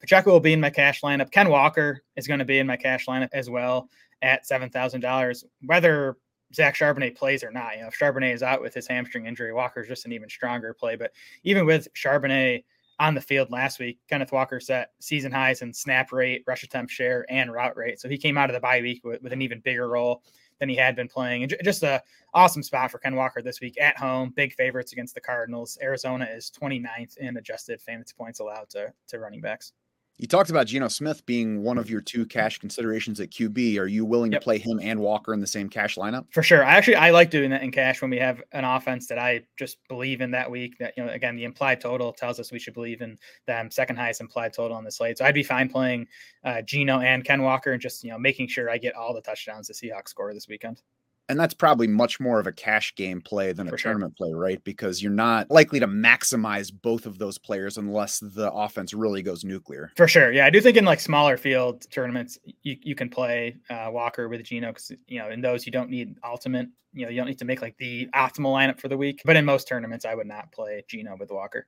Pacheco 0.00 0.32
will 0.32 0.40
be 0.40 0.52
in 0.52 0.60
my 0.60 0.70
cash 0.70 1.00
lineup. 1.02 1.30
Ken 1.30 1.48
Walker 1.48 2.02
is 2.16 2.26
going 2.26 2.40
to 2.40 2.44
be 2.44 2.58
in 2.58 2.66
my 2.66 2.76
cash 2.76 3.06
lineup 3.06 3.30
as 3.32 3.48
well 3.48 3.88
at 4.22 4.46
$7,000. 4.46 5.44
Whether 5.64 6.16
Zach 6.54 6.76
Charbonnet 6.76 7.16
plays 7.16 7.44
or 7.44 7.50
not. 7.50 7.76
You 7.76 7.82
know, 7.82 7.88
if 7.88 7.98
Charbonnet 7.98 8.34
is 8.34 8.42
out 8.42 8.62
with 8.62 8.74
his 8.74 8.86
hamstring 8.86 9.26
injury, 9.26 9.52
Walker's 9.52 9.88
just 9.88 10.06
an 10.06 10.12
even 10.12 10.28
stronger 10.28 10.74
play. 10.74 10.96
But 10.96 11.12
even 11.44 11.66
with 11.66 11.92
Charbonnet 11.94 12.64
on 13.00 13.14
the 13.14 13.20
field 13.20 13.50
last 13.50 13.78
week, 13.78 13.98
Kenneth 14.08 14.32
Walker 14.32 14.58
set 14.58 14.92
season 14.98 15.30
highs 15.30 15.62
in 15.62 15.72
snap 15.72 16.12
rate, 16.12 16.44
rush 16.46 16.62
attempt 16.62 16.92
share, 16.92 17.26
and 17.28 17.52
route 17.52 17.76
rate. 17.76 18.00
So 18.00 18.08
he 18.08 18.18
came 18.18 18.38
out 18.38 18.50
of 18.50 18.54
the 18.54 18.60
bye 18.60 18.80
week 18.80 19.04
with, 19.04 19.22
with 19.22 19.32
an 19.32 19.42
even 19.42 19.60
bigger 19.60 19.88
role 19.88 20.22
than 20.58 20.68
he 20.68 20.76
had 20.76 20.96
been 20.96 21.08
playing. 21.08 21.42
And 21.44 21.54
just 21.62 21.82
a 21.82 22.02
awesome 22.34 22.62
spot 22.62 22.90
for 22.90 22.98
Ken 22.98 23.14
Walker 23.14 23.42
this 23.42 23.60
week 23.60 23.80
at 23.80 23.96
home. 23.96 24.32
Big 24.34 24.54
favorites 24.54 24.92
against 24.92 25.14
the 25.14 25.20
Cardinals. 25.20 25.78
Arizona 25.80 26.26
is 26.30 26.50
29th 26.50 27.18
in 27.18 27.36
adjusted 27.36 27.80
fantasy 27.80 28.14
points 28.16 28.40
allowed 28.40 28.68
to, 28.70 28.92
to 29.08 29.18
running 29.18 29.40
backs. 29.40 29.72
You 30.18 30.26
talked 30.26 30.50
about 30.50 30.66
Geno 30.66 30.88
Smith 30.88 31.24
being 31.26 31.62
one 31.62 31.78
of 31.78 31.88
your 31.88 32.00
two 32.00 32.26
cash 32.26 32.58
considerations 32.58 33.20
at 33.20 33.30
QB. 33.30 33.78
Are 33.78 33.86
you 33.86 34.04
willing 34.04 34.32
yep. 34.32 34.40
to 34.40 34.44
play 34.44 34.58
him 34.58 34.80
and 34.82 34.98
Walker 34.98 35.32
in 35.32 35.40
the 35.40 35.46
same 35.46 35.68
cash 35.68 35.94
lineup? 35.94 36.26
For 36.30 36.42
sure. 36.42 36.64
I 36.64 36.74
actually 36.74 36.96
I 36.96 37.10
like 37.10 37.30
doing 37.30 37.50
that 37.50 37.62
in 37.62 37.70
cash 37.70 38.02
when 38.02 38.10
we 38.10 38.18
have 38.18 38.42
an 38.50 38.64
offense 38.64 39.06
that 39.06 39.18
I 39.18 39.44
just 39.56 39.78
believe 39.86 40.20
in 40.20 40.32
that 40.32 40.50
week. 40.50 40.76
That 40.80 40.94
you 40.96 41.04
know, 41.04 41.12
again, 41.12 41.36
the 41.36 41.44
implied 41.44 41.80
total 41.80 42.12
tells 42.12 42.40
us 42.40 42.50
we 42.50 42.58
should 42.58 42.74
believe 42.74 43.00
in 43.00 43.16
them. 43.46 43.70
Second 43.70 43.94
highest 43.94 44.20
implied 44.20 44.52
total 44.52 44.76
on 44.76 44.82
the 44.82 44.90
slate. 44.90 45.18
So 45.18 45.24
I'd 45.24 45.34
be 45.36 45.44
fine 45.44 45.68
playing 45.68 46.08
uh, 46.42 46.62
Geno 46.62 46.98
and 46.98 47.24
Ken 47.24 47.42
Walker 47.42 47.70
and 47.70 47.80
just 47.80 48.02
you 48.02 48.10
know 48.10 48.18
making 48.18 48.48
sure 48.48 48.68
I 48.68 48.78
get 48.78 48.96
all 48.96 49.14
the 49.14 49.22
touchdowns 49.22 49.68
the 49.68 49.74
Seahawks 49.74 50.08
score 50.08 50.34
this 50.34 50.48
weekend 50.48 50.82
and 51.28 51.38
that's 51.38 51.54
probably 51.54 51.86
much 51.86 52.18
more 52.20 52.40
of 52.40 52.46
a 52.46 52.52
cash 52.52 52.94
game 52.94 53.20
play 53.20 53.52
than 53.52 53.68
a 53.68 53.70
For 53.70 53.76
tournament 53.76 54.14
sure. 54.16 54.28
play, 54.28 54.34
right? 54.34 54.64
Because 54.64 55.02
you're 55.02 55.12
not 55.12 55.50
likely 55.50 55.78
to 55.80 55.86
maximize 55.86 56.72
both 56.72 57.04
of 57.04 57.18
those 57.18 57.36
players 57.36 57.76
unless 57.76 58.20
the 58.20 58.50
offense 58.50 58.94
really 58.94 59.22
goes 59.22 59.44
nuclear. 59.44 59.90
For 59.96 60.08
sure, 60.08 60.32
yeah, 60.32 60.46
I 60.46 60.50
do 60.50 60.60
think 60.60 60.76
in 60.76 60.84
like 60.84 61.00
smaller 61.00 61.36
field 61.36 61.86
tournaments, 61.90 62.38
you, 62.62 62.76
you 62.80 62.94
can 62.94 63.10
play 63.10 63.56
uh, 63.68 63.90
Walker 63.92 64.28
with 64.28 64.42
Geno 64.42 64.68
because 64.68 64.92
you 65.06 65.18
know 65.18 65.28
in 65.28 65.40
those 65.40 65.66
you 65.66 65.72
don't 65.72 65.90
need 65.90 66.16
ultimate, 66.24 66.68
you 66.94 67.04
know, 67.04 67.10
you 67.10 67.18
don't 67.18 67.28
need 67.28 67.38
to 67.38 67.44
make 67.44 67.60
like 67.60 67.76
the 67.76 68.08
optimal 68.14 68.54
lineup 68.54 68.80
for 68.80 68.88
the 68.88 68.96
week. 68.96 69.20
But 69.24 69.36
in 69.36 69.44
most 69.44 69.68
tournaments, 69.68 70.04
I 70.06 70.14
would 70.14 70.26
not 70.26 70.50
play 70.52 70.84
Geno 70.88 71.16
with 71.18 71.30
Walker. 71.30 71.66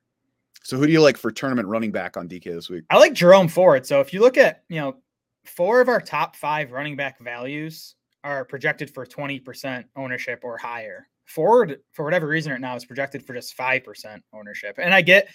So 0.63 0.77
who 0.77 0.87
do 0.87 0.91
you 0.91 1.01
like 1.01 1.17
for 1.17 1.31
tournament 1.31 1.67
running 1.67 1.91
back 1.91 2.17
on 2.17 2.27
DK 2.27 2.45
this 2.45 2.69
week? 2.69 2.83
I 2.89 2.97
like 2.97 3.13
Jerome 3.13 3.47
Ford. 3.47 3.85
So 3.85 3.99
if 3.99 4.11
you 4.13 4.21
look 4.21 4.37
at 4.37 4.63
you 4.69 4.79
know 4.79 4.95
four 5.45 5.81
of 5.81 5.89
our 5.89 6.01
top 6.01 6.35
five 6.35 6.71
running 6.71 6.95
back 6.95 7.19
values 7.19 7.95
are 8.23 8.45
projected 8.45 8.93
for 8.93 9.05
20% 9.05 9.83
ownership 9.95 10.41
or 10.43 10.57
higher. 10.57 11.07
Ford, 11.25 11.79
for 11.93 12.03
whatever 12.03 12.27
reason, 12.27 12.51
right 12.51 12.61
now 12.61 12.75
is 12.75 12.85
projected 12.85 13.25
for 13.25 13.33
just 13.33 13.57
5% 13.57 14.19
ownership. 14.33 14.77
And 14.77 14.93
I 14.93 15.01
get, 15.01 15.29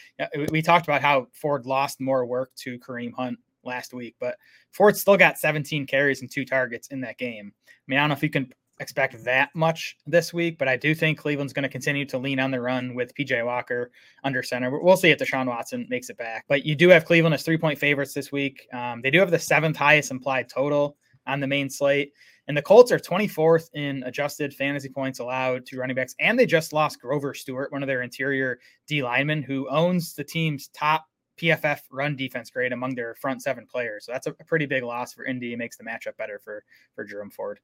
we 0.50 0.60
talked 0.60 0.86
about 0.86 1.00
how 1.00 1.28
Ford 1.32 1.64
lost 1.64 2.00
more 2.00 2.26
work 2.26 2.50
to 2.56 2.78
Kareem 2.78 3.12
Hunt 3.14 3.38
last 3.64 3.94
week, 3.94 4.14
but 4.20 4.36
Ford 4.72 4.96
still 4.96 5.16
got 5.16 5.38
17 5.38 5.86
carries 5.86 6.20
and 6.20 6.30
two 6.30 6.44
targets 6.44 6.88
in 6.88 7.00
that 7.00 7.18
game. 7.18 7.52
I 7.66 7.70
mean, 7.86 7.98
I 7.98 8.02
don't 8.02 8.10
know 8.10 8.14
if 8.14 8.22
you 8.22 8.30
can 8.30 8.52
expect 8.78 9.24
that 9.24 9.48
much 9.54 9.96
this 10.06 10.34
week, 10.34 10.58
but 10.58 10.68
I 10.68 10.76
do 10.76 10.94
think 10.94 11.18
Cleveland's 11.18 11.52
going 11.52 11.62
to 11.62 11.68
continue 11.68 12.04
to 12.06 12.18
lean 12.18 12.38
on 12.38 12.50
the 12.50 12.60
run 12.60 12.94
with 12.94 13.14
PJ 13.14 13.44
Walker 13.44 13.90
under 14.24 14.42
center. 14.42 14.78
We'll 14.78 14.96
see 14.96 15.10
if 15.10 15.18
Deshaun 15.18 15.46
Watson 15.46 15.86
makes 15.88 16.10
it 16.10 16.18
back. 16.18 16.44
But 16.48 16.64
you 16.64 16.74
do 16.74 16.88
have 16.90 17.04
Cleveland 17.04 17.34
as 17.34 17.42
three 17.42 17.58
point 17.58 17.78
favorites 17.78 18.12
this 18.12 18.30
week. 18.30 18.66
Um, 18.72 19.00
they 19.02 19.10
do 19.10 19.20
have 19.20 19.30
the 19.30 19.38
seventh 19.38 19.76
highest 19.76 20.10
implied 20.10 20.48
total 20.48 20.96
on 21.26 21.40
the 21.40 21.46
main 21.46 21.70
slate. 21.70 22.12
And 22.48 22.56
the 22.56 22.62
Colts 22.62 22.92
are 22.92 22.98
24th 22.98 23.70
in 23.74 24.02
adjusted 24.04 24.54
fantasy 24.54 24.88
points 24.88 25.18
allowed 25.18 25.66
to 25.66 25.78
running 25.78 25.96
backs. 25.96 26.14
And 26.20 26.38
they 26.38 26.46
just 26.46 26.72
lost 26.72 27.00
Grover 27.00 27.34
Stewart, 27.34 27.72
one 27.72 27.82
of 27.82 27.86
their 27.88 28.02
interior 28.02 28.58
D 28.86 29.02
linemen, 29.02 29.42
who 29.42 29.68
owns 29.68 30.14
the 30.14 30.24
team's 30.24 30.68
top 30.68 31.06
PFF 31.38 31.80
run 31.90 32.16
defense 32.16 32.50
grade 32.50 32.72
among 32.72 32.94
their 32.94 33.14
front 33.14 33.42
seven 33.42 33.66
players. 33.66 34.06
So 34.06 34.12
that's 34.12 34.26
a, 34.26 34.32
pretty 34.32 34.66
big 34.66 34.82
loss 34.82 35.12
for 35.12 35.24
Indy. 35.24 35.52
It 35.52 35.58
makes 35.58 35.76
the 35.76 35.84
matchup 35.84 36.16
better 36.16 36.40
for 36.42 36.64
for 36.94 37.04
Jerome 37.04 37.30
Ford. 37.30 37.60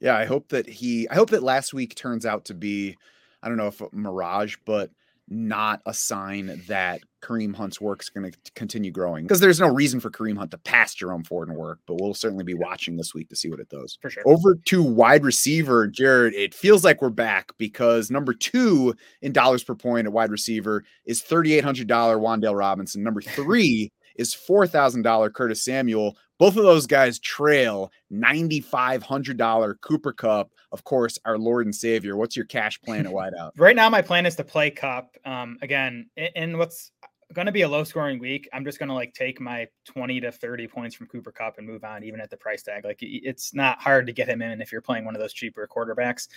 Yeah, 0.00 0.16
I 0.16 0.24
hope 0.24 0.48
that 0.48 0.68
he 0.68 1.08
I 1.08 1.14
hope 1.14 1.30
that 1.30 1.42
last 1.42 1.72
week 1.72 1.94
turns 1.94 2.26
out 2.26 2.44
to 2.46 2.54
be 2.54 2.96
I 3.42 3.48
don't 3.48 3.56
know 3.56 3.68
if 3.68 3.80
a 3.80 3.88
mirage, 3.92 4.56
but 4.64 4.90
not 5.28 5.80
a 5.86 5.94
sign 5.94 6.62
that 6.68 7.00
Kareem 7.24 7.56
Hunt's 7.56 7.80
work 7.80 8.02
is 8.02 8.10
going 8.10 8.30
to 8.30 8.38
continue 8.54 8.90
growing 8.90 9.24
because 9.24 9.40
there's 9.40 9.58
no 9.60 9.68
reason 9.68 9.98
for 9.98 10.10
Kareem 10.10 10.36
Hunt 10.36 10.50
to 10.50 10.58
pass 10.58 10.94
Jerome 10.94 11.24
Ford 11.24 11.48
and 11.48 11.56
work, 11.56 11.78
but 11.86 11.96
we'll 12.00 12.12
certainly 12.14 12.44
be 12.44 12.54
watching 12.54 12.96
this 12.96 13.14
week 13.14 13.28
to 13.30 13.36
see 13.36 13.48
what 13.48 13.60
it 13.60 13.68
does. 13.70 13.96
For 14.02 14.10
sure. 14.10 14.22
Over 14.26 14.56
to 14.66 14.82
wide 14.82 15.24
receiver, 15.24 15.86
Jared. 15.86 16.34
It 16.34 16.52
feels 16.54 16.84
like 16.84 17.00
we're 17.00 17.08
back 17.10 17.52
because 17.58 18.10
number 18.10 18.34
two 18.34 18.94
in 19.22 19.32
dollars 19.32 19.64
per 19.64 19.74
point 19.74 20.06
at 20.06 20.12
wide 20.12 20.30
receiver 20.30 20.84
is 21.06 21.22
$3,800 21.22 21.86
Wan'Dale 21.86 22.58
Robinson. 22.58 23.02
Number 23.02 23.22
three 23.22 23.90
is 24.16 24.34
$4,000 24.34 25.32
Curtis 25.32 25.64
Samuel. 25.64 26.16
Both 26.38 26.56
of 26.56 26.64
those 26.64 26.86
guys 26.86 27.18
trail 27.20 27.90
$9,500 28.12 29.74
Cooper 29.80 30.12
Kupp, 30.12 30.50
Of 30.72 30.84
course, 30.84 31.18
our 31.24 31.38
Lord 31.38 31.66
and 31.66 31.74
Savior. 31.74 32.16
What's 32.16 32.36
your 32.36 32.46
cash 32.46 32.80
plan 32.82 33.06
at 33.06 33.12
wideout? 33.14 33.50
right 33.56 33.76
now, 33.76 33.88
my 33.88 34.02
plan 34.02 34.26
is 34.26 34.36
to 34.36 34.44
play 34.44 34.70
Kupp 34.70 35.16
Um, 35.24 35.58
again, 35.62 36.10
and 36.16 36.58
what's 36.58 36.90
going 37.34 37.46
to 37.46 37.52
be 37.52 37.62
a 37.62 37.68
low 37.68 37.84
scoring 37.84 38.18
week. 38.18 38.48
I'm 38.52 38.64
just 38.64 38.78
going 38.78 38.88
to 38.88 38.94
like 38.94 39.12
take 39.12 39.40
my 39.40 39.68
20 39.84 40.20
to 40.20 40.32
30 40.32 40.68
points 40.68 40.94
from 40.94 41.06
Cooper 41.08 41.32
Kupp 41.32 41.58
and 41.58 41.66
move 41.66 41.84
on, 41.84 42.04
even 42.04 42.20
at 42.20 42.30
the 42.30 42.36
price 42.36 42.62
tag. 42.62 42.84
Like 42.84 42.98
it's 43.00 43.52
not 43.52 43.80
hard 43.82 44.06
to 44.06 44.12
get 44.12 44.28
him 44.28 44.40
in 44.40 44.62
if 44.62 44.72
you're 44.72 44.80
playing 44.80 45.04
one 45.04 45.14
of 45.14 45.20
those 45.20 45.32
cheaper 45.32 45.68
quarterbacks. 45.70 46.28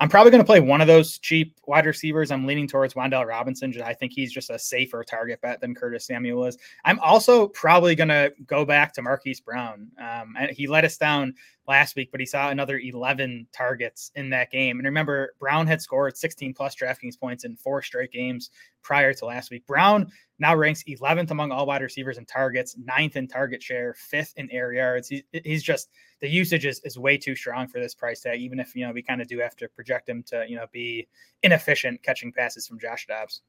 I'm 0.00 0.08
probably 0.08 0.30
going 0.30 0.42
to 0.42 0.46
play 0.46 0.60
one 0.60 0.80
of 0.80 0.86
those 0.86 1.18
cheap 1.18 1.60
wide 1.66 1.84
receivers. 1.84 2.30
I'm 2.30 2.46
leaning 2.46 2.66
towards 2.66 2.94
Wan'Dale 2.94 3.26
Robinson. 3.26 3.74
I 3.82 3.92
think 3.92 4.12
he's 4.14 4.32
just 4.32 4.48
a 4.48 4.58
safer 4.58 5.04
target 5.04 5.42
bet 5.42 5.60
than 5.60 5.74
Curtis 5.74 6.06
Samuel 6.06 6.46
is. 6.46 6.56
I'm 6.86 6.98
also 7.00 7.48
probably 7.48 7.94
going 7.94 8.08
to 8.08 8.32
go 8.46 8.64
back 8.64 8.94
to 8.94 9.02
Marquise 9.02 9.40
Brown. 9.40 9.88
Um, 10.02 10.34
he 10.52 10.66
let 10.66 10.86
us 10.86 10.96
down 10.96 11.34
last 11.68 11.96
week, 11.96 12.10
but 12.10 12.18
he 12.18 12.24
saw 12.24 12.48
another 12.48 12.78
11 12.78 13.46
targets 13.52 14.10
in 14.14 14.30
that 14.30 14.50
game. 14.50 14.78
And 14.78 14.86
remember, 14.86 15.34
Brown 15.38 15.66
had 15.66 15.82
scored 15.82 16.16
16 16.16 16.54
plus 16.54 16.74
DraftKings 16.74 17.20
points 17.20 17.44
in 17.44 17.54
four 17.54 17.82
straight 17.82 18.10
games 18.10 18.50
prior 18.82 19.12
to 19.12 19.26
last 19.26 19.50
week. 19.50 19.66
Brown 19.66 20.10
now 20.38 20.56
ranks 20.56 20.82
11th 20.84 21.30
among 21.30 21.52
all 21.52 21.66
wide 21.66 21.82
receivers 21.82 22.16
in 22.16 22.24
targets, 22.24 22.74
ninth 22.78 23.16
in 23.16 23.28
target 23.28 23.62
share, 23.62 23.92
fifth 23.98 24.32
in 24.36 24.50
air 24.50 24.72
yards. 24.72 25.08
He, 25.08 25.24
he's 25.44 25.62
just 25.62 25.90
the 26.20 26.28
usage 26.28 26.66
is, 26.66 26.80
is 26.84 26.98
way 26.98 27.16
too 27.16 27.34
strong 27.34 27.66
for 27.68 27.80
this 27.80 27.94
price 27.94 28.20
tag, 28.20 28.40
even 28.40 28.60
if, 28.60 28.74
you 28.76 28.86
know, 28.86 28.92
we 28.92 29.02
kind 29.02 29.20
of 29.20 29.28
do 29.28 29.38
have 29.38 29.56
to 29.56 29.68
project 29.68 30.08
him 30.08 30.22
to, 30.24 30.44
you 30.48 30.56
know, 30.56 30.66
be 30.72 31.08
inefficient 31.42 32.02
catching 32.02 32.32
passes 32.32 32.66
from 32.66 32.78
Josh 32.78 33.06
Dobbs. 33.06 33.42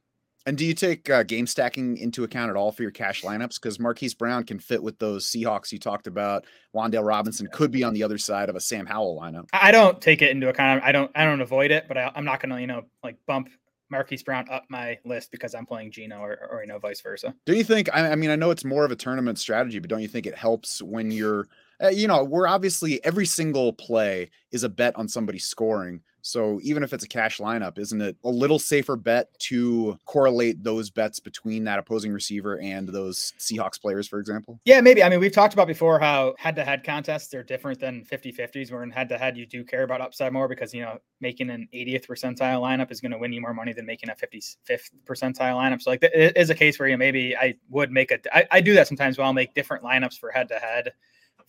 And 0.45 0.57
do 0.57 0.65
you 0.65 0.73
take 0.73 1.07
uh, 1.09 1.21
game 1.21 1.45
stacking 1.45 1.97
into 1.97 2.23
account 2.23 2.49
at 2.49 2.55
all 2.55 2.71
for 2.71 2.81
your 2.81 2.91
cash 2.91 3.21
lineups? 3.21 3.61
Because 3.61 3.79
Marquise 3.79 4.15
Brown 4.15 4.43
can 4.43 4.57
fit 4.57 4.81
with 4.81 4.97
those 4.97 5.27
Seahawks 5.27 5.71
you 5.71 5.77
talked 5.77 6.07
about. 6.07 6.45
Wan'Dale 6.75 7.05
Robinson 7.05 7.47
could 7.51 7.69
be 7.69 7.83
on 7.83 7.93
the 7.93 8.01
other 8.01 8.17
side 8.17 8.49
of 8.49 8.55
a 8.55 8.59
Sam 8.59 8.87
Howell 8.87 9.19
lineup. 9.21 9.47
I 9.53 9.71
don't 9.71 10.01
take 10.01 10.23
it 10.23 10.31
into 10.31 10.49
account. 10.49 10.83
I 10.83 10.91
don't. 10.91 11.11
I 11.13 11.25
don't 11.25 11.41
avoid 11.41 11.69
it, 11.69 11.87
but 11.87 11.95
I, 11.95 12.11
am 12.15 12.25
not 12.25 12.41
going 12.41 12.49
to, 12.55 12.59
you 12.59 12.65
know, 12.65 12.85
like 13.03 13.17
bump 13.27 13.49
Marquise 13.91 14.23
Brown 14.23 14.47
up 14.49 14.63
my 14.69 14.97
list 15.05 15.31
because 15.31 15.53
I'm 15.53 15.65
playing 15.65 15.91
Geno 15.91 16.19
or, 16.19 16.47
or 16.49 16.61
you 16.61 16.67
know, 16.67 16.79
vice 16.79 17.01
versa. 17.01 17.35
Do 17.45 17.53
you 17.53 17.63
think? 17.63 17.89
I, 17.93 18.11
I 18.11 18.15
mean, 18.15 18.31
I 18.31 18.35
know 18.35 18.49
it's 18.49 18.65
more 18.65 18.85
of 18.85 18.91
a 18.91 18.95
tournament 18.95 19.37
strategy, 19.37 19.77
but 19.77 19.89
don't 19.89 20.01
you 20.01 20.07
think 20.07 20.25
it 20.25 20.35
helps 20.35 20.81
when 20.81 21.11
you're, 21.11 21.47
uh, 21.83 21.89
you 21.89 22.07
know, 22.07 22.23
we're 22.23 22.47
obviously 22.47 23.03
every 23.03 23.25
single 23.25 23.73
play 23.73 24.29
is 24.51 24.63
a 24.63 24.69
bet 24.69 24.95
on 24.95 25.07
somebody 25.07 25.39
scoring. 25.39 26.01
So 26.23 26.59
even 26.61 26.83
if 26.83 26.93
it's 26.93 27.03
a 27.03 27.07
cash 27.07 27.39
lineup, 27.39 27.79
isn't 27.79 27.99
it 27.99 28.15
a 28.23 28.29
little 28.29 28.59
safer 28.59 28.95
bet 28.95 29.27
to 29.39 29.97
correlate 30.05 30.63
those 30.63 30.89
bets 30.89 31.19
between 31.19 31.63
that 31.63 31.79
opposing 31.79 32.11
receiver 32.11 32.59
and 32.59 32.87
those 32.87 33.33
Seahawks 33.39 33.81
players, 33.81 34.07
for 34.07 34.19
example? 34.19 34.59
Yeah, 34.65 34.81
maybe. 34.81 35.03
I 35.03 35.09
mean, 35.09 35.19
we've 35.19 35.31
talked 35.31 35.53
about 35.53 35.67
before 35.67 35.99
how 35.99 36.35
head 36.37 36.55
to 36.57 36.63
head 36.63 36.83
contests 36.83 37.27
they're 37.27 37.43
different 37.43 37.79
than 37.79 38.03
50 38.05 38.33
50s, 38.33 38.71
where 38.71 38.83
in 38.83 38.91
head 38.91 39.09
to 39.09 39.17
head 39.17 39.35
you 39.35 39.45
do 39.45 39.63
care 39.63 39.83
about 39.83 40.01
upside 40.01 40.31
more 40.31 40.47
because, 40.47 40.73
you 40.73 40.81
know, 40.81 40.99
making 41.19 41.49
an 41.49 41.67
80th 41.73 42.05
percentile 42.05 42.61
lineup 42.61 42.91
is 42.91 43.01
going 43.01 43.11
to 43.11 43.17
win 43.17 43.33
you 43.33 43.41
more 43.41 43.53
money 43.53 43.73
than 43.73 43.85
making 43.85 44.09
a 44.09 44.15
55th 44.15 44.91
percentile 45.05 45.55
lineup. 45.55 45.81
So, 45.81 45.89
like, 45.89 46.03
it 46.03 46.37
is 46.37 46.49
a 46.49 46.55
case 46.55 46.77
where, 46.77 46.87
you 46.87 46.93
know, 46.93 46.99
maybe 46.99 47.35
I 47.35 47.55
would 47.69 47.91
make 47.91 48.11
a, 48.11 48.19
I, 48.35 48.45
I 48.51 48.61
do 48.61 48.75
that 48.75 48.87
sometimes 48.87 49.17
where 49.17 49.25
I'll 49.25 49.33
make 49.33 49.55
different 49.55 49.83
lineups 49.83 50.19
for 50.19 50.29
head 50.29 50.49
to 50.49 50.55
head 50.55 50.91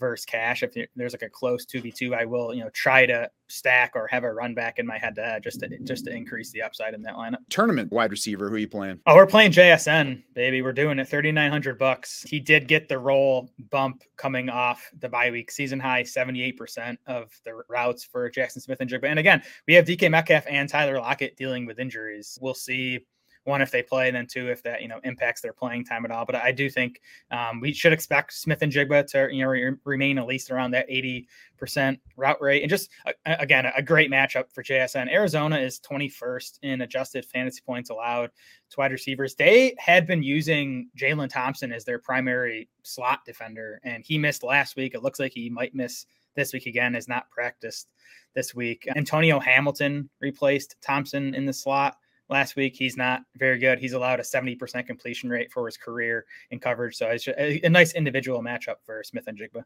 versus 0.02 0.26
cash. 0.26 0.62
If 0.62 0.74
there's 0.96 1.14
like 1.14 1.22
a 1.22 1.30
close 1.30 1.64
two 1.64 1.80
v 1.80 1.90
two, 1.90 2.14
I 2.14 2.26
will 2.26 2.52
you 2.52 2.62
know 2.62 2.70
try 2.70 3.06
to 3.06 3.30
stack 3.48 3.92
or 3.94 4.06
have 4.08 4.24
a 4.24 4.32
run 4.32 4.52
back 4.54 4.78
in 4.78 4.86
my 4.86 4.98
head 4.98 5.14
to 5.14 5.22
head 5.22 5.42
just 5.42 5.60
to 5.60 5.78
just 5.84 6.04
to 6.04 6.10
increase 6.10 6.50
the 6.50 6.60
upside 6.60 6.92
in 6.92 7.02
that 7.02 7.14
lineup. 7.14 7.38
Tournament 7.48 7.90
wide 7.92 8.10
receiver, 8.10 8.48
who 8.48 8.56
are 8.56 8.58
you 8.58 8.68
playing? 8.68 9.00
Oh, 9.06 9.14
we're 9.14 9.26
playing 9.26 9.52
JSN, 9.52 10.22
baby. 10.34 10.60
We're 10.60 10.72
doing 10.72 10.98
it 10.98 11.08
thirty 11.08 11.32
nine 11.32 11.50
hundred 11.50 11.78
bucks. 11.78 12.22
He 12.22 12.40
did 12.40 12.68
get 12.68 12.88
the 12.88 12.98
roll 12.98 13.50
bump 13.70 14.02
coming 14.16 14.50
off 14.50 14.90
the 14.98 15.08
bye 15.08 15.30
week 15.30 15.50
season 15.50 15.80
high, 15.80 16.02
seventy 16.02 16.42
eight 16.42 16.58
percent 16.58 16.98
of 17.06 17.30
the 17.44 17.62
routes 17.68 18.04
for 18.04 18.28
Jackson 18.28 18.60
Smith-Njigba. 18.60 19.04
And 19.04 19.18
again, 19.18 19.42
we 19.66 19.74
have 19.74 19.86
DK 19.86 20.10
Metcalf 20.10 20.44
and 20.48 20.68
Tyler 20.68 20.98
Lockett 20.98 21.36
dealing 21.36 21.64
with 21.64 21.78
injuries. 21.78 22.38
We'll 22.42 22.54
see 22.54 23.06
one 23.44 23.60
if 23.60 23.70
they 23.70 23.82
play, 23.82 24.08
and 24.08 24.16
then 24.16 24.26
two 24.26 24.50
if 24.50 24.62
that 24.62 24.82
you 24.82 24.88
know 24.88 25.00
impacts 25.04 25.40
their 25.40 25.52
playing 25.52 25.84
time 25.84 26.04
at 26.04 26.10
all. 26.10 26.24
But 26.24 26.36
I 26.36 26.52
do 26.52 26.70
think 26.70 27.00
um, 27.30 27.60
we 27.60 27.72
should 27.72 27.92
expect 27.92 28.32
Smith-Njigba 28.34 29.06
to 29.08 29.28
you 29.34 29.44
know 29.44 29.50
re- 29.50 29.74
remain 29.84 30.18
at 30.18 30.26
least 30.26 30.50
around 30.50 30.72
that 30.72 30.86
eighty 30.88 31.28
percent 31.56 31.98
route 32.16 32.40
rate, 32.40 32.62
and 32.62 32.70
just 32.70 32.90
uh, 33.06 33.12
again 33.24 33.66
a 33.76 33.82
great 33.82 34.10
matchup 34.10 34.52
for 34.52 34.62
JSN. 34.62 35.10
Arizona 35.10 35.58
is 35.58 35.78
twenty 35.78 36.08
first 36.08 36.58
in 36.62 36.82
adjusted 36.82 37.24
fantasy 37.24 37.60
points 37.64 37.90
allowed 37.90 38.30
to 38.70 38.76
wide 38.78 38.92
receivers. 38.92 39.34
They 39.34 39.74
had 39.78 40.06
been 40.06 40.22
using 40.22 40.88
Jalen 40.96 41.30
Thompson 41.30 41.72
as 41.72 41.84
their 41.84 41.98
primary 41.98 42.68
slot 42.82 43.24
defender, 43.24 43.80
and 43.82 44.04
he 44.04 44.18
missed 44.18 44.42
last 44.42 44.76
week. 44.76 44.94
It 44.94 45.02
looks 45.02 45.18
like 45.18 45.32
he 45.32 45.50
might 45.50 45.74
miss 45.74 46.06
this 46.34 46.52
week 46.52 46.66
again. 46.66 46.94
Is 46.94 47.08
not 47.08 47.30
practiced 47.30 47.88
this 48.34 48.54
week. 48.54 48.88
Antonio 48.96 49.38
Hamilton 49.40 50.08
replaced 50.20 50.76
Thompson 50.80 51.34
in 51.34 51.44
the 51.44 51.52
slot 51.52 51.96
last 52.28 52.56
week. 52.56 52.74
He's 52.76 52.96
not 52.96 53.22
very 53.36 53.58
good. 53.58 53.78
He's 53.78 53.92
allowed 53.92 54.20
a 54.20 54.22
70% 54.22 54.86
completion 54.86 55.30
rate 55.30 55.52
for 55.52 55.66
his 55.66 55.76
career 55.76 56.24
in 56.50 56.58
coverage. 56.58 56.96
So 56.96 57.08
it's 57.08 57.28
a, 57.28 57.64
a 57.64 57.68
nice 57.68 57.94
individual 57.94 58.42
matchup 58.42 58.76
for 58.84 59.02
Smith-Njigba. 59.04 59.64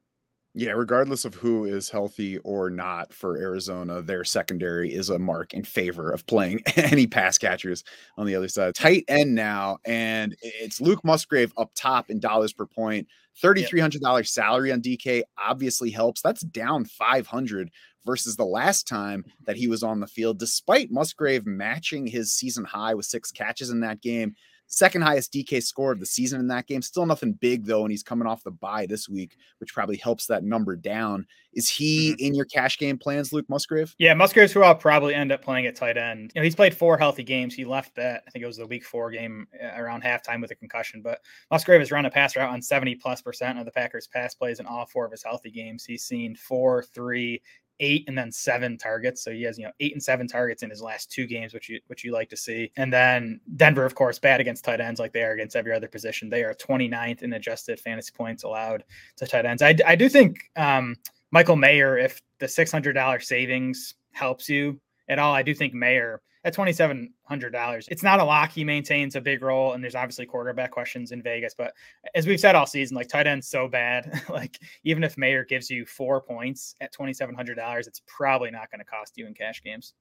Yeah, 0.58 0.70
regardless 0.70 1.26
of 1.26 1.34
who 1.34 1.66
is 1.66 1.90
healthy 1.90 2.38
or 2.38 2.70
not 2.70 3.12
for 3.12 3.36
Arizona, 3.36 4.00
their 4.00 4.24
secondary 4.24 4.94
is 4.94 5.10
a 5.10 5.18
mark 5.18 5.52
in 5.52 5.64
favor 5.64 6.10
of 6.10 6.26
playing 6.26 6.62
any 6.76 7.06
pass 7.06 7.36
catchers 7.36 7.84
on 8.16 8.24
the 8.24 8.34
other 8.34 8.48
side. 8.48 8.74
Tight 8.74 9.04
end 9.06 9.34
now, 9.34 9.76
and 9.84 10.34
it's 10.40 10.80
Luke 10.80 11.04
Musgrave 11.04 11.52
up 11.58 11.72
top 11.74 12.08
in 12.08 12.20
dollars 12.20 12.54
per 12.54 12.64
point. 12.64 13.06
$3,300 13.44 14.26
salary 14.26 14.72
on 14.72 14.80
DK 14.80 15.24
obviously 15.38 15.90
helps. 15.90 16.22
That's 16.22 16.40
down 16.40 16.86
500 16.86 17.70
versus 18.06 18.36
the 18.36 18.46
last 18.46 18.88
time 18.88 19.20
mm-hmm. 19.20 19.44
that 19.44 19.56
he 19.56 19.68
was 19.68 19.82
on 19.82 20.00
the 20.00 20.06
field, 20.06 20.38
despite 20.38 20.90
Musgrave 20.90 21.44
matching 21.44 22.06
his 22.06 22.32
season 22.32 22.64
high 22.64 22.94
with 22.94 23.04
six 23.04 23.30
catches 23.30 23.68
in 23.68 23.80
that 23.80 24.00
game. 24.00 24.34
Second 24.68 25.02
highest 25.02 25.32
DK 25.32 25.62
score 25.62 25.92
of 25.92 26.00
the 26.00 26.06
season 26.06 26.40
in 26.40 26.48
that 26.48 26.66
game. 26.66 26.82
Still 26.82 27.06
nothing 27.06 27.32
big 27.32 27.64
though, 27.64 27.82
and 27.82 27.90
he's 27.90 28.02
coming 28.02 28.26
off 28.26 28.42
the 28.42 28.50
bye 28.50 28.86
this 28.86 29.08
week, 29.08 29.36
which 29.58 29.72
probably 29.72 29.96
helps 29.96 30.26
that 30.26 30.42
number 30.42 30.76
down. 30.76 31.26
Is 31.52 31.68
he 31.68 32.10
mm-hmm. 32.10 32.24
in 32.24 32.34
your 32.34 32.44
cash 32.46 32.78
game 32.78 32.98
plans, 32.98 33.32
Luke 33.32 33.46
Musgrave? 33.48 33.94
Yeah, 33.98 34.14
Musgrave's 34.14 34.52
who 34.52 34.62
I'll 34.62 34.74
probably 34.74 35.14
end 35.14 35.32
up 35.32 35.42
playing 35.42 35.66
at 35.66 35.76
tight 35.76 35.96
end. 35.96 36.32
You 36.34 36.40
know, 36.40 36.44
he's 36.44 36.56
played 36.56 36.74
four 36.74 36.98
healthy 36.98 37.22
games. 37.22 37.54
He 37.54 37.64
left 37.64 37.94
that, 37.96 38.24
I 38.26 38.30
think 38.30 38.42
it 38.42 38.46
was 38.46 38.56
the 38.56 38.66
week 38.66 38.84
four 38.84 39.10
game 39.10 39.46
uh, 39.62 39.80
around 39.80 40.02
halftime 40.02 40.40
with 40.40 40.50
a 40.50 40.56
concussion. 40.56 41.00
But 41.00 41.20
Musgrave 41.50 41.80
has 41.80 41.92
run 41.92 42.06
a 42.06 42.10
pass 42.10 42.36
route 42.36 42.50
on 42.50 42.60
70 42.60 42.96
plus 42.96 43.22
percent 43.22 43.58
of 43.58 43.64
the 43.64 43.72
Packers 43.72 44.08
pass 44.08 44.34
plays 44.34 44.60
in 44.60 44.66
all 44.66 44.86
four 44.86 45.06
of 45.06 45.12
his 45.12 45.22
healthy 45.22 45.50
games. 45.50 45.84
He's 45.84 46.04
seen 46.04 46.34
four, 46.34 46.82
three, 46.82 47.40
eight 47.80 48.04
and 48.08 48.16
then 48.16 48.32
seven 48.32 48.78
targets. 48.78 49.22
So 49.22 49.30
he 49.30 49.42
has, 49.42 49.58
you 49.58 49.64
know, 49.64 49.72
eight 49.80 49.92
and 49.92 50.02
seven 50.02 50.26
targets 50.26 50.62
in 50.62 50.70
his 50.70 50.82
last 50.82 51.10
two 51.10 51.26
games, 51.26 51.54
which 51.54 51.68
you 51.68 51.80
which 51.86 52.04
you 52.04 52.12
like 52.12 52.28
to 52.30 52.36
see. 52.36 52.70
And 52.76 52.92
then 52.92 53.40
Denver, 53.56 53.84
of 53.84 53.94
course, 53.94 54.18
bad 54.18 54.40
against 54.40 54.64
tight 54.64 54.80
ends 54.80 55.00
like 55.00 55.12
they 55.12 55.22
are 55.22 55.32
against 55.32 55.56
every 55.56 55.72
other 55.72 55.88
position. 55.88 56.28
They 56.28 56.44
are 56.44 56.54
29th 56.54 57.22
in 57.22 57.32
adjusted 57.32 57.80
fantasy 57.80 58.12
points 58.14 58.44
allowed 58.44 58.84
to 59.16 59.26
tight 59.26 59.46
ends. 59.46 59.62
I, 59.62 59.74
I 59.86 59.96
do 59.96 60.08
think 60.08 60.38
um, 60.56 60.96
Michael 61.30 61.56
Mayer, 61.56 61.98
if 61.98 62.20
the 62.38 62.46
$600 62.46 63.22
savings 63.22 63.94
helps 64.12 64.48
you 64.48 64.80
at 65.08 65.18
all, 65.18 65.34
I 65.34 65.42
do 65.42 65.54
think 65.54 65.74
Mayer 65.74 66.22
at 66.46 66.54
$2,700. 66.54 67.88
It's 67.90 68.04
not 68.04 68.20
a 68.20 68.24
lock. 68.24 68.52
He 68.52 68.62
maintains 68.62 69.16
a 69.16 69.20
big 69.20 69.42
role, 69.42 69.72
and 69.72 69.82
there's 69.82 69.96
obviously 69.96 70.26
quarterback 70.26 70.70
questions 70.70 71.10
in 71.10 71.20
Vegas. 71.20 71.54
But 71.58 71.72
as 72.14 72.24
we've 72.24 72.38
said 72.38 72.54
all 72.54 72.66
season, 72.66 72.96
like 72.96 73.08
tight 73.08 73.26
end's 73.26 73.48
so 73.48 73.66
bad. 73.66 74.22
like 74.28 74.60
even 74.84 75.02
if 75.02 75.18
Mayer 75.18 75.44
gives 75.44 75.68
you 75.68 75.84
four 75.84 76.20
points 76.20 76.76
at 76.80 76.94
$2,700, 76.94 77.88
it's 77.88 78.00
probably 78.06 78.52
not 78.52 78.70
going 78.70 78.78
to 78.78 78.84
cost 78.84 79.18
you 79.18 79.26
in 79.26 79.34
cash 79.34 79.60
games. 79.60 79.92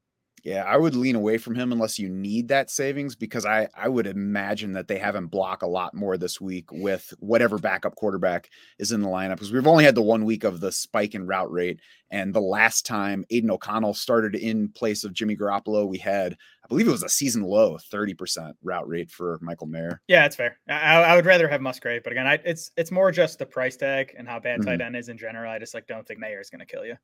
Yeah, 0.45 0.63
I 0.63 0.77
would 0.77 0.95
lean 0.95 1.15
away 1.15 1.39
from 1.39 1.55
him 1.55 1.71
unless 1.71 1.97
you 1.97 2.07
need 2.07 2.49
that 2.49 2.69
savings 2.69 3.15
because 3.15 3.47
I 3.47 3.67
I 3.75 3.89
would 3.89 4.05
imagine 4.05 4.73
that 4.73 4.87
they 4.87 4.99
have 4.99 5.15
him 5.15 5.25
block 5.25 5.63
a 5.63 5.67
lot 5.67 5.95
more 5.95 6.17
this 6.17 6.39
week 6.39 6.71
with 6.71 7.11
whatever 7.17 7.57
backup 7.57 7.95
quarterback 7.95 8.51
is 8.77 8.91
in 8.91 9.01
the 9.01 9.07
lineup 9.07 9.37
because 9.37 9.51
we've 9.51 9.65
only 9.65 9.83
had 9.83 9.95
the 9.95 10.03
one 10.03 10.23
week 10.23 10.43
of 10.43 10.59
the 10.59 10.71
spike 10.71 11.15
in 11.15 11.25
route 11.25 11.51
rate 11.51 11.79
and 12.11 12.31
the 12.31 12.41
last 12.41 12.85
time 12.85 13.25
Aidan 13.31 13.49
O'Connell 13.49 13.95
started 13.95 14.35
in 14.35 14.69
place 14.69 15.03
of 15.03 15.13
Jimmy 15.13 15.35
Garoppolo, 15.35 15.87
we 15.87 15.97
had 15.97 16.33
I 16.63 16.67
believe 16.67 16.87
it 16.87 16.91
was 16.91 17.01
a 17.01 17.09
season 17.09 17.41
low 17.41 17.79
30% 17.91 18.53
route 18.63 18.87
rate 18.87 19.09
for 19.09 19.39
Michael 19.41 19.67
Mayer. 19.67 19.99
Yeah, 20.07 20.21
that's 20.21 20.35
fair. 20.35 20.59
I, 20.69 21.01
I 21.01 21.15
would 21.15 21.25
rather 21.25 21.47
have 21.47 21.61
Musgrave, 21.61 22.03
but 22.03 22.11
again, 22.11 22.27
I, 22.27 22.39
it's 22.45 22.69
it's 22.77 22.91
more 22.91 23.11
just 23.11 23.39
the 23.39 23.47
price 23.47 23.77
tag 23.77 24.13
and 24.15 24.27
how 24.27 24.39
bad 24.39 24.59
mm-hmm. 24.59 24.69
tight 24.69 24.81
end 24.81 24.95
is 24.95 25.09
in 25.09 25.17
general. 25.17 25.51
I 25.51 25.57
just 25.57 25.73
like 25.73 25.87
don't 25.87 26.07
think 26.07 26.19
Mayer 26.19 26.39
is 26.39 26.51
going 26.51 26.59
to 26.59 26.65
kill 26.67 26.85
you. 26.85 26.97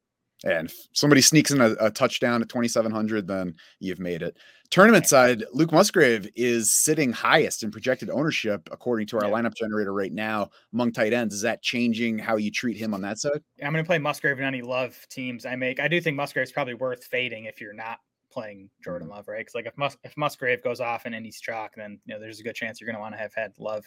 And 0.43 0.69
if 0.69 0.87
somebody 0.93 1.21
sneaks 1.21 1.51
in 1.51 1.61
a, 1.61 1.75
a 1.79 1.91
touchdown 1.91 2.41
at 2.41 2.49
2,700, 2.49 3.27
then 3.27 3.55
you've 3.79 3.99
made 3.99 4.21
it. 4.21 4.37
Tournament 4.71 5.05
side, 5.05 5.43
Luke 5.51 5.73
Musgrave 5.73 6.29
is 6.35 6.71
sitting 6.71 7.11
highest 7.11 7.61
in 7.61 7.71
projected 7.71 8.09
ownership 8.09 8.69
according 8.71 9.05
to 9.07 9.17
our 9.17 9.27
yeah. 9.27 9.33
lineup 9.33 9.53
generator 9.53 9.93
right 9.93 10.13
now 10.13 10.49
among 10.73 10.93
tight 10.93 11.11
ends. 11.11 11.35
Is 11.35 11.41
that 11.41 11.61
changing 11.61 12.17
how 12.17 12.37
you 12.37 12.49
treat 12.49 12.77
him 12.77 12.93
on 12.93 13.01
that 13.01 13.19
side? 13.19 13.41
I'm 13.61 13.73
going 13.73 13.83
to 13.83 13.87
play 13.87 13.99
Musgrave 13.99 14.39
in 14.39 14.45
any 14.45 14.61
love 14.61 14.97
teams 15.09 15.45
I 15.45 15.57
make. 15.57 15.79
I 15.81 15.89
do 15.89 15.99
think 15.99 16.15
Musgrave 16.15 16.45
is 16.45 16.53
probably 16.53 16.73
worth 16.73 17.03
fading 17.03 17.45
if 17.45 17.59
you're 17.59 17.73
not 17.73 17.99
playing 18.31 18.69
Jordan 18.83 19.07
mm-hmm. 19.07 19.17
Love, 19.17 19.27
right? 19.27 19.39
Because 19.39 19.55
like 19.55 19.65
if 19.65 19.77
Mus- 19.77 19.97
if 20.03 20.15
Musgrave 20.17 20.63
goes 20.63 20.79
off 20.79 21.05
in 21.05 21.13
any 21.13 21.31
chalk, 21.31 21.73
then 21.75 21.99
you 22.05 22.13
know 22.13 22.19
there's 22.19 22.39
a 22.39 22.43
good 22.43 22.55
chance 22.55 22.79
you're 22.79 22.87
going 22.87 22.95
to 22.95 23.01
want 23.01 23.13
to 23.13 23.19
have 23.19 23.33
had 23.33 23.53
Love 23.59 23.85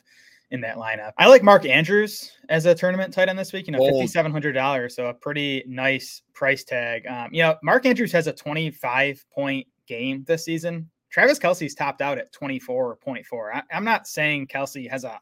in 0.50 0.60
that 0.60 0.76
lineup. 0.76 1.12
I 1.18 1.26
like 1.28 1.42
Mark 1.42 1.66
Andrews 1.66 2.32
as 2.48 2.66
a 2.66 2.74
tournament 2.74 3.12
tight 3.12 3.28
end 3.28 3.38
this 3.38 3.52
week. 3.52 3.66
You 3.66 3.72
know, 3.72 3.84
fifty 3.84 4.06
seven 4.06 4.32
hundred 4.32 4.52
dollars, 4.52 4.94
so 4.94 5.06
a 5.06 5.14
pretty 5.14 5.64
nice 5.66 6.22
price 6.32 6.64
tag. 6.64 7.06
Um, 7.06 7.30
you 7.32 7.42
know, 7.42 7.56
Mark 7.62 7.86
Andrews 7.86 8.12
has 8.12 8.26
a 8.26 8.32
twenty 8.32 8.70
five 8.70 9.24
point 9.34 9.66
game 9.86 10.24
this 10.26 10.44
season. 10.44 10.90
Travis 11.10 11.38
Kelce's 11.38 11.74
topped 11.74 12.02
out 12.02 12.18
at 12.18 12.32
twenty 12.32 12.58
four 12.58 12.96
point 12.96 13.26
four. 13.26 13.52
I'm 13.72 13.84
not 13.84 14.06
saying 14.06 14.48
Kelce 14.48 14.90
has 14.90 15.04
a 15.04 15.20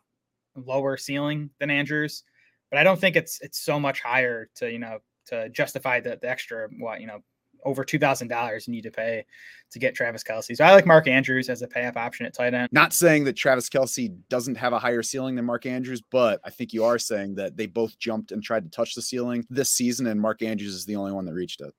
lower 0.56 0.96
ceiling 0.96 1.50
than 1.58 1.70
Andrews, 1.70 2.24
but 2.70 2.78
I 2.78 2.82
don't 2.82 3.00
think 3.00 3.16
it's 3.16 3.40
it's 3.40 3.60
so 3.60 3.78
much 3.78 4.00
higher 4.00 4.48
to 4.56 4.70
you 4.70 4.78
know 4.78 4.98
to 5.26 5.48
justify 5.50 6.00
the, 6.00 6.18
the 6.20 6.28
extra 6.28 6.68
what 6.78 7.00
you 7.00 7.06
know 7.06 7.20
over 7.64 7.84
two 7.84 7.98
thousand 7.98 8.28
dollars 8.28 8.66
you 8.66 8.72
need 8.72 8.82
to 8.82 8.90
pay 8.90 9.24
to 9.70 9.78
get 9.78 9.94
Travis 9.94 10.22
Kelce. 10.22 10.56
So 10.56 10.64
I 10.64 10.72
like 10.72 10.86
Mark 10.86 11.08
Andrews 11.08 11.48
as 11.48 11.62
a 11.62 11.68
pay 11.68 11.84
up 11.86 11.96
option 11.96 12.26
at 12.26 12.34
tight 12.34 12.54
end. 12.54 12.68
Not 12.72 12.92
saying 12.92 13.24
that 13.24 13.34
Travis 13.34 13.68
Kelce 13.68 14.14
doesn't 14.28 14.56
have 14.56 14.72
a 14.72 14.78
higher 14.78 15.02
ceiling 15.02 15.34
than 15.34 15.44
Mark 15.44 15.66
Andrews, 15.66 16.02
but 16.10 16.40
I 16.44 16.50
think 16.50 16.72
you 16.72 16.84
are 16.84 16.98
saying 16.98 17.34
that 17.36 17.56
they 17.56 17.66
both 17.66 17.98
jumped 17.98 18.32
and 18.32 18.42
tried 18.42 18.64
to 18.64 18.70
touch 18.70 18.94
the 18.94 19.02
ceiling 19.02 19.46
this 19.48 19.70
season, 19.70 20.06
and 20.06 20.20
Mark 20.20 20.42
Andrews 20.42 20.74
is 20.74 20.84
the 20.84 20.96
only 20.96 21.12
one 21.12 21.24
that 21.24 21.34
reached 21.34 21.60
it. 21.60 21.72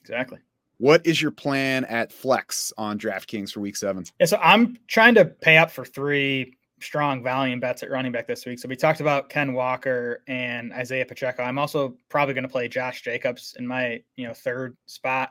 Exactly. 0.00 0.38
What 0.78 1.06
is 1.06 1.20
your 1.20 1.30
plan 1.30 1.84
at 1.84 2.10
flex 2.10 2.72
on 2.78 2.98
DraftKings 2.98 3.52
for 3.52 3.60
week 3.60 3.76
seven? 3.76 4.04
Yeah, 4.18 4.26
so 4.26 4.38
I'm 4.42 4.78
trying 4.86 5.14
to 5.16 5.26
pay 5.26 5.58
up 5.58 5.70
for 5.70 5.84
three 5.84 6.56
strong 6.80 7.22
volume 7.22 7.60
bets 7.60 7.82
at 7.82 7.90
running 7.90 8.12
back 8.12 8.26
this 8.26 8.46
week. 8.46 8.58
So 8.58 8.68
we 8.68 8.76
talked 8.76 9.00
about 9.00 9.28
Ken 9.28 9.52
Walker 9.52 10.22
and 10.26 10.72
Isaiah 10.72 11.04
Pacheco. 11.04 11.42
I'm 11.42 11.58
also 11.58 11.96
probably 12.08 12.34
going 12.34 12.44
to 12.44 12.48
play 12.48 12.68
Josh 12.68 13.02
Jacobs 13.02 13.54
in 13.58 13.66
my 13.66 14.02
you 14.16 14.26
know 14.26 14.34
third 14.34 14.76
spot 14.86 15.30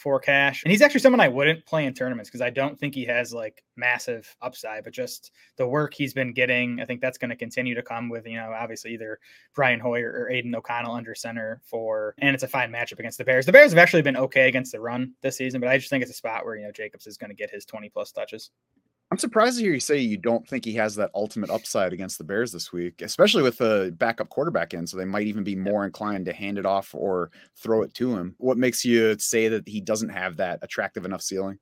for 0.00 0.18
cash. 0.18 0.64
And 0.64 0.70
he's 0.70 0.80
actually 0.80 1.00
someone 1.00 1.20
I 1.20 1.28
wouldn't 1.28 1.66
play 1.66 1.84
in 1.84 1.92
tournaments 1.92 2.30
because 2.30 2.40
I 2.40 2.48
don't 2.48 2.78
think 2.78 2.94
he 2.94 3.04
has 3.04 3.34
like 3.34 3.62
massive 3.76 4.34
upside, 4.40 4.82
but 4.82 4.94
just 4.94 5.30
the 5.56 5.68
work 5.68 5.92
he's 5.92 6.14
been 6.14 6.32
getting, 6.32 6.80
I 6.80 6.86
think 6.86 7.02
that's 7.02 7.18
going 7.18 7.28
to 7.28 7.36
continue 7.36 7.74
to 7.74 7.82
come 7.82 8.08
with, 8.08 8.26
you 8.26 8.36
know, 8.36 8.50
obviously 8.58 8.94
either 8.94 9.18
Brian 9.54 9.78
Hoyer 9.78 10.10
or 10.10 10.30
Aidan 10.30 10.54
O'Connell 10.54 10.94
under 10.94 11.14
center 11.14 11.60
for, 11.66 12.14
and 12.18 12.34
it's 12.34 12.42
a 12.42 12.48
fine 12.48 12.72
matchup 12.72 12.98
against 12.98 13.18
the 13.18 13.24
Bears. 13.24 13.44
The 13.44 13.52
Bears 13.52 13.72
have 13.72 13.78
actually 13.78 14.00
been 14.00 14.16
okay 14.16 14.48
against 14.48 14.72
the 14.72 14.80
run 14.80 15.12
this 15.20 15.36
season, 15.36 15.60
but 15.60 15.68
I 15.68 15.76
just 15.76 15.90
think 15.90 16.00
it's 16.00 16.10
a 16.10 16.14
spot 16.14 16.46
where, 16.46 16.56
you 16.56 16.64
know, 16.64 16.72
Jacobs 16.72 17.06
is 17.06 17.18
going 17.18 17.30
to 17.30 17.36
get 17.36 17.50
his 17.50 17.66
20 17.66 17.90
plus 17.90 18.10
touches. 18.10 18.50
I'm 19.10 19.18
surprised 19.18 19.58
to 19.58 19.64
hear 19.64 19.72
you 19.72 19.80
say 19.80 19.98
you 19.98 20.16
don't 20.16 20.46
think 20.46 20.64
he 20.64 20.74
has 20.74 20.94
that 20.94 21.10
ultimate 21.16 21.50
upside 21.50 21.92
against 21.92 22.18
the 22.18 22.24
Bears 22.24 22.52
this 22.52 22.72
week, 22.72 23.02
especially 23.02 23.42
with 23.42 23.58
the 23.58 23.92
backup 23.98 24.28
quarterback 24.28 24.72
in. 24.72 24.86
So 24.86 24.96
they 24.96 25.04
might 25.04 25.26
even 25.26 25.42
be 25.42 25.56
more 25.56 25.84
inclined 25.84 26.26
to 26.26 26.32
hand 26.32 26.58
it 26.58 26.66
off 26.66 26.94
or 26.94 27.32
throw 27.56 27.82
it 27.82 27.92
to 27.94 28.16
him. 28.16 28.36
What 28.38 28.56
makes 28.56 28.84
you 28.84 29.18
say 29.18 29.48
that 29.48 29.66
he 29.66 29.80
doesn't 29.80 30.10
have 30.10 30.36
that 30.36 30.60
attractive 30.62 31.04
enough 31.04 31.22
ceiling? 31.22 31.58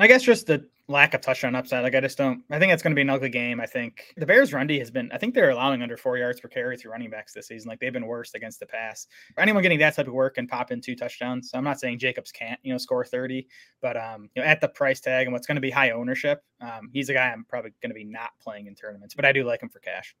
I 0.00 0.06
guess 0.06 0.22
just 0.22 0.46
the 0.46 0.66
lack 0.88 1.12
of 1.12 1.20
touchdown 1.20 1.54
upside. 1.54 1.82
Like 1.82 1.94
I 1.94 2.00
just 2.00 2.16
don't. 2.16 2.42
I 2.50 2.58
think 2.58 2.72
it's 2.72 2.82
going 2.82 2.92
to 2.92 2.94
be 2.94 3.02
an 3.02 3.10
ugly 3.10 3.28
game. 3.28 3.60
I 3.60 3.66
think 3.66 4.14
the 4.16 4.24
Bears' 4.24 4.52
run 4.52 4.66
D 4.66 4.78
has 4.78 4.90
been. 4.90 5.10
I 5.12 5.18
think 5.18 5.34
they're 5.34 5.50
allowing 5.50 5.82
under 5.82 5.96
four 5.96 6.16
yards 6.16 6.40
per 6.40 6.48
carry 6.48 6.76
through 6.78 6.92
running 6.92 7.10
backs 7.10 7.34
this 7.34 7.48
season. 7.48 7.68
Like 7.68 7.80
they've 7.80 7.92
been 7.92 8.06
worst 8.06 8.34
against 8.34 8.60
the 8.60 8.66
pass. 8.66 9.06
Anyone 9.38 9.62
getting 9.62 9.78
that 9.80 9.94
type 9.94 10.08
of 10.08 10.14
work 10.14 10.38
and 10.38 10.48
pop 10.48 10.72
in 10.72 10.80
two 10.80 10.96
touchdowns. 10.96 11.50
So 11.50 11.58
I'm 11.58 11.64
not 11.64 11.78
saying 11.78 11.98
Jacobs 11.98 12.32
can't, 12.32 12.58
you 12.62 12.72
know, 12.72 12.78
score 12.78 13.04
30, 13.04 13.46
but 13.82 13.96
um, 13.98 14.30
you 14.34 14.42
know, 14.42 14.48
at 14.48 14.62
the 14.62 14.68
price 14.68 15.00
tag 15.00 15.26
and 15.26 15.34
what's 15.34 15.46
going 15.46 15.56
to 15.56 15.60
be 15.60 15.70
high 15.70 15.90
ownership, 15.90 16.42
um, 16.62 16.88
he's 16.92 17.10
a 17.10 17.12
guy 17.12 17.28
I'm 17.28 17.44
probably 17.44 17.72
going 17.82 17.90
to 17.90 17.94
be 17.94 18.04
not 18.04 18.30
playing 18.42 18.66
in 18.66 18.74
tournaments. 18.74 19.14
But 19.14 19.26
I 19.26 19.32
do 19.32 19.44
like 19.44 19.62
him 19.62 19.68
for 19.68 19.80
cash 19.80 20.16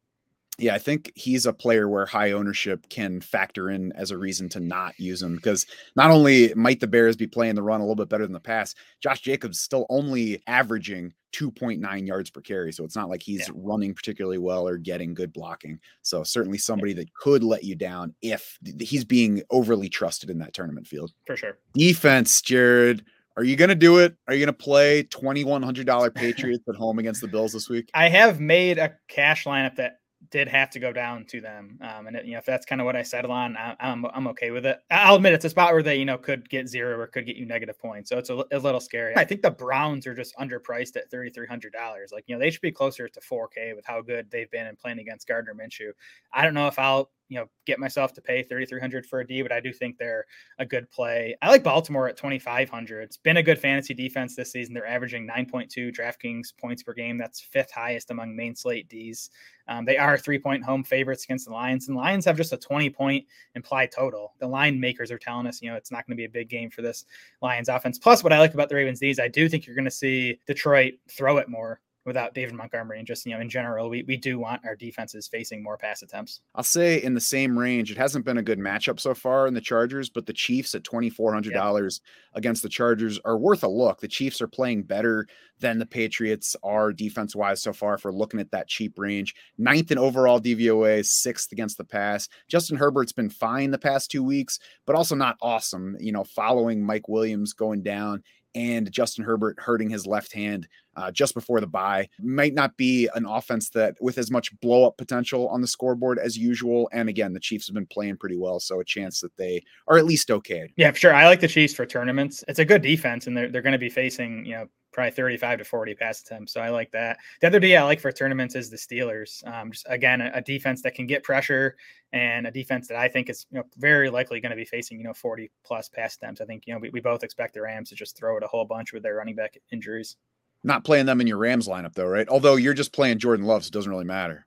yeah, 0.60 0.74
I 0.74 0.78
think 0.78 1.10
he's 1.14 1.46
a 1.46 1.52
player 1.52 1.88
where 1.88 2.04
high 2.04 2.32
ownership 2.32 2.88
can 2.90 3.20
factor 3.20 3.70
in 3.70 3.92
as 3.92 4.10
a 4.10 4.18
reason 4.18 4.48
to 4.50 4.60
not 4.60 4.98
use 4.98 5.22
him 5.22 5.36
because 5.36 5.66
not 5.96 6.10
only 6.10 6.52
might 6.54 6.80
the 6.80 6.86
Bears 6.86 7.16
be 7.16 7.26
playing 7.26 7.54
the 7.54 7.62
run 7.62 7.80
a 7.80 7.84
little 7.84 7.96
bit 7.96 8.10
better 8.10 8.24
than 8.24 8.34
the 8.34 8.40
pass, 8.40 8.74
Josh 9.00 9.20
Jacobs 9.20 9.58
still 9.58 9.86
only 9.88 10.42
averaging 10.46 11.14
2.9 11.32 12.06
yards 12.06 12.28
per 12.28 12.40
carry. 12.40 12.72
So 12.72 12.84
it's 12.84 12.96
not 12.96 13.08
like 13.08 13.22
he's 13.22 13.48
yeah. 13.48 13.54
running 13.54 13.94
particularly 13.94 14.38
well 14.38 14.68
or 14.68 14.76
getting 14.76 15.14
good 15.14 15.32
blocking. 15.32 15.80
So 16.02 16.22
certainly 16.24 16.58
somebody 16.58 16.92
that 16.94 17.12
could 17.14 17.42
let 17.42 17.64
you 17.64 17.74
down 17.74 18.14
if 18.20 18.58
he's 18.80 19.04
being 19.04 19.42
overly 19.50 19.88
trusted 19.88 20.28
in 20.28 20.38
that 20.38 20.52
tournament 20.52 20.86
field. 20.86 21.12
For 21.26 21.36
sure. 21.36 21.58
Defense, 21.74 22.42
Jared. 22.42 23.04
Are 23.36 23.44
you 23.44 23.56
going 23.56 23.68
to 23.68 23.76
do 23.76 23.98
it? 23.98 24.16
Are 24.26 24.34
you 24.34 24.44
going 24.44 24.54
to 24.54 24.64
play 24.64 25.04
$2,100 25.04 26.14
Patriots 26.14 26.64
at 26.68 26.74
home 26.74 26.98
against 26.98 27.20
the 27.22 27.28
Bills 27.28 27.52
this 27.52 27.70
week? 27.70 27.88
I 27.94 28.08
have 28.08 28.40
made 28.40 28.76
a 28.78 28.94
cash 29.08 29.44
lineup 29.44 29.76
that 29.76 29.99
did 30.30 30.48
have 30.48 30.70
to 30.70 30.78
go 30.78 30.92
down 30.92 31.24
to 31.24 31.40
them. 31.40 31.78
Um, 31.80 32.06
and 32.06 32.16
it, 32.16 32.26
you 32.26 32.32
know, 32.32 32.38
if 32.38 32.44
that's 32.44 32.66
kind 32.66 32.80
of 32.80 32.84
what 32.84 32.94
I 32.94 33.02
settle 33.02 33.32
on, 33.32 33.56
I, 33.56 33.70
am 33.80 34.04
I'm, 34.04 34.10
I'm 34.14 34.26
okay 34.28 34.50
with 34.50 34.66
it. 34.66 34.78
I'll 34.90 35.16
admit 35.16 35.32
it's 35.32 35.44
a 35.46 35.50
spot 35.50 35.72
where 35.72 35.82
they, 35.82 35.96
you 35.96 36.04
know, 36.04 36.18
could 36.18 36.48
get 36.48 36.68
zero 36.68 36.98
or 36.98 37.06
could 37.06 37.24
get 37.26 37.36
you 37.36 37.46
negative 37.46 37.78
points. 37.78 38.10
So 38.10 38.18
it's 38.18 38.28
a, 38.28 38.44
a 38.52 38.58
little 38.58 38.80
scary. 38.80 39.16
I 39.16 39.24
think 39.24 39.40
the 39.40 39.50
Browns 39.50 40.06
are 40.06 40.14
just 40.14 40.36
underpriced 40.36 40.96
at 40.96 41.10
$3,300. 41.10 41.72
Like, 42.12 42.24
you 42.26 42.34
know, 42.34 42.38
they 42.38 42.50
should 42.50 42.60
be 42.60 42.70
closer 42.70 43.08
to 43.08 43.20
4K 43.20 43.74
with 43.74 43.86
how 43.86 44.02
good 44.02 44.30
they've 44.30 44.50
been 44.50 44.66
and 44.66 44.78
playing 44.78 44.98
against 44.98 45.26
Gardner 45.26 45.54
Minshew. 45.54 45.92
I 46.32 46.42
don't 46.42 46.54
know 46.54 46.66
if 46.66 46.78
I'll 46.78 47.10
you 47.30 47.38
know 47.38 47.46
get 47.64 47.78
myself 47.78 48.12
to 48.12 48.20
pay 48.20 48.42
3300 48.42 49.06
for 49.06 49.20
a 49.20 49.26
D, 49.26 49.40
but 49.40 49.52
I 49.52 49.60
do 49.60 49.72
think 49.72 49.96
they're 49.96 50.26
a 50.58 50.66
good 50.66 50.90
play. 50.90 51.36
I 51.40 51.48
like 51.48 51.62
Baltimore 51.62 52.08
at 52.08 52.16
2500. 52.16 53.02
It's 53.02 53.16
been 53.16 53.38
a 53.38 53.42
good 53.42 53.58
fantasy 53.58 53.94
defense 53.94 54.34
this 54.34 54.50
season. 54.52 54.74
They're 54.74 54.86
averaging 54.86 55.26
9.2 55.26 55.96
DraftKings 55.96 56.48
points 56.58 56.82
per 56.82 56.92
game. 56.92 57.16
That's 57.16 57.40
fifth 57.40 57.70
highest 57.70 58.10
among 58.10 58.36
main 58.36 58.54
slate 58.56 58.88
Ds. 58.88 59.30
Um, 59.68 59.84
they 59.84 59.96
are 59.96 60.18
three 60.18 60.40
point 60.40 60.64
home 60.64 60.82
favorites 60.82 61.24
against 61.24 61.46
the 61.46 61.52
Lions, 61.52 61.86
and 61.86 61.96
Lions 61.96 62.24
have 62.24 62.36
just 62.36 62.52
a 62.52 62.56
20 62.56 62.90
point 62.90 63.24
implied 63.54 63.92
total. 63.92 64.34
The 64.40 64.48
line 64.48 64.80
makers 64.80 65.12
are 65.12 65.18
telling 65.18 65.46
us, 65.46 65.62
you 65.62 65.70
know, 65.70 65.76
it's 65.76 65.92
not 65.92 66.04
going 66.06 66.16
to 66.16 66.20
be 66.20 66.24
a 66.24 66.28
big 66.28 66.48
game 66.48 66.68
for 66.68 66.82
this 66.82 67.06
Lions 67.40 67.68
offense. 67.68 67.96
Plus, 67.96 68.24
what 68.24 68.32
I 68.32 68.40
like 68.40 68.54
about 68.54 68.68
the 68.68 68.74
Ravens 68.74 68.98
Ds, 68.98 69.20
I 69.20 69.28
do 69.28 69.48
think 69.48 69.66
you're 69.66 69.76
going 69.76 69.84
to 69.84 69.90
see 69.90 70.40
Detroit 70.48 70.94
throw 71.08 71.38
it 71.38 71.48
more 71.48 71.80
without 72.04 72.34
David 72.34 72.54
Montgomery. 72.54 72.98
And 72.98 73.06
just, 73.06 73.26
you 73.26 73.34
know, 73.34 73.40
in 73.40 73.48
general, 73.48 73.90
we, 73.90 74.02
we 74.04 74.16
do 74.16 74.38
want 74.38 74.64
our 74.64 74.74
defenses 74.74 75.28
facing 75.28 75.62
more 75.62 75.76
pass 75.76 76.02
attempts. 76.02 76.40
I'll 76.54 76.64
say 76.64 77.02
in 77.02 77.14
the 77.14 77.20
same 77.20 77.58
range, 77.58 77.90
it 77.90 77.98
hasn't 77.98 78.24
been 78.24 78.38
a 78.38 78.42
good 78.42 78.58
matchup 78.58 78.98
so 78.98 79.14
far 79.14 79.46
in 79.46 79.54
the 79.54 79.60
Chargers, 79.60 80.08
but 80.08 80.26
the 80.26 80.32
Chiefs 80.32 80.74
at 80.74 80.82
$2,400 80.82 81.50
yeah. 81.52 81.88
against 82.34 82.62
the 82.62 82.68
Chargers 82.68 83.18
are 83.24 83.38
worth 83.38 83.64
a 83.64 83.68
look. 83.68 84.00
The 84.00 84.08
Chiefs 84.08 84.40
are 84.40 84.48
playing 84.48 84.84
better 84.84 85.26
than 85.60 85.78
the 85.78 85.86
Patriots 85.86 86.56
are 86.62 86.92
defense 86.92 87.36
wise 87.36 87.62
so 87.62 87.72
far 87.72 87.98
for 87.98 88.12
looking 88.12 88.40
at 88.40 88.50
that 88.50 88.66
cheap 88.66 88.98
range. 88.98 89.34
Ninth 89.58 89.90
in 89.90 89.98
overall 89.98 90.40
DVOA, 90.40 91.04
sixth 91.04 91.52
against 91.52 91.76
the 91.76 91.84
pass. 91.84 92.28
Justin 92.48 92.78
Herbert's 92.78 93.12
been 93.12 93.28
fine 93.28 93.70
the 93.70 93.78
past 93.78 94.10
two 94.10 94.24
weeks, 94.24 94.58
but 94.86 94.96
also 94.96 95.14
not 95.14 95.36
awesome, 95.42 95.96
you 96.00 96.12
know, 96.12 96.24
following 96.24 96.82
Mike 96.82 97.08
Williams 97.08 97.52
going 97.52 97.82
down 97.82 98.22
and 98.54 98.90
Justin 98.90 99.24
Herbert 99.24 99.56
hurting 99.58 99.90
his 99.90 100.06
left 100.06 100.32
hand 100.32 100.68
uh, 100.96 101.10
just 101.10 101.34
before 101.34 101.60
the 101.60 101.66
bye. 101.66 102.08
Might 102.20 102.54
not 102.54 102.76
be 102.76 103.08
an 103.14 103.26
offense 103.26 103.70
that 103.70 103.96
with 104.00 104.18
as 104.18 104.30
much 104.30 104.58
blow 104.60 104.86
up 104.86 104.96
potential 104.96 105.48
on 105.48 105.60
the 105.60 105.66
scoreboard 105.66 106.18
as 106.18 106.36
usual. 106.36 106.88
And 106.92 107.08
again, 107.08 107.32
the 107.32 107.40
Chiefs 107.40 107.66
have 107.68 107.74
been 107.74 107.86
playing 107.86 108.16
pretty 108.16 108.36
well, 108.36 108.60
so 108.60 108.80
a 108.80 108.84
chance 108.84 109.20
that 109.20 109.36
they 109.36 109.62
are 109.88 109.98
at 109.98 110.04
least 110.04 110.30
okay. 110.30 110.72
Yeah, 110.76 110.92
sure. 110.92 111.14
I 111.14 111.26
like 111.26 111.40
the 111.40 111.48
Chiefs 111.48 111.74
for 111.74 111.86
tournaments. 111.86 112.44
It's 112.48 112.58
a 112.58 112.64
good 112.64 112.82
defense, 112.82 113.26
and 113.26 113.36
they're 113.36 113.48
they're 113.48 113.62
going 113.62 113.72
to 113.72 113.78
be 113.78 113.90
facing 113.90 114.44
you 114.44 114.56
know 114.56 114.66
probably 114.92 115.12
35 115.12 115.58
to 115.58 115.64
40 115.64 115.94
pass 115.94 116.20
attempts. 116.20 116.52
So 116.52 116.60
I 116.60 116.70
like 116.70 116.90
that. 116.92 117.18
The 117.40 117.46
other 117.46 117.60
day 117.60 117.76
I 117.76 117.82
like 117.82 118.00
for 118.00 118.10
tournaments 118.12 118.54
is 118.54 118.70
the 118.70 118.76
Steelers. 118.76 119.46
Um, 119.46 119.72
just 119.72 119.86
again, 119.88 120.20
a, 120.20 120.30
a, 120.34 120.40
defense 120.40 120.82
that 120.82 120.94
can 120.94 121.06
get 121.06 121.22
pressure 121.22 121.76
and 122.12 122.46
a 122.46 122.50
defense 122.50 122.88
that 122.88 122.98
I 122.98 123.08
think 123.08 123.30
is 123.30 123.46
you 123.50 123.58
know 123.58 123.64
very 123.76 124.10
likely 124.10 124.40
going 124.40 124.50
to 124.50 124.56
be 124.56 124.64
facing 124.64 124.98
you 124.98 125.04
know 125.04 125.14
40 125.14 125.50
plus 125.64 125.88
pass 125.88 126.16
attempts. 126.16 126.40
I 126.40 126.44
think 126.44 126.66
you 126.66 126.74
know 126.74 126.80
we, 126.80 126.90
we 126.90 127.00
both 127.00 127.22
expect 127.22 127.54
the 127.54 127.62
Rams 127.62 127.90
to 127.90 127.94
just 127.94 128.16
throw 128.16 128.36
it 128.36 128.42
a 128.42 128.48
whole 128.48 128.64
bunch 128.64 128.92
with 128.92 129.02
their 129.02 129.16
running 129.16 129.36
back 129.36 129.58
injuries. 129.72 130.16
Not 130.62 130.84
playing 130.84 131.06
them 131.06 131.20
in 131.20 131.26
your 131.26 131.38
Rams 131.38 131.68
lineup 131.68 131.94
though, 131.94 132.06
right? 132.06 132.28
Although 132.28 132.56
you're 132.56 132.74
just 132.74 132.92
playing 132.92 133.18
Jordan 133.18 133.46
Love, 133.46 133.64
so 133.64 133.68
it 133.68 133.72
doesn't 133.72 133.90
really 133.90 134.04
matter. 134.04 134.46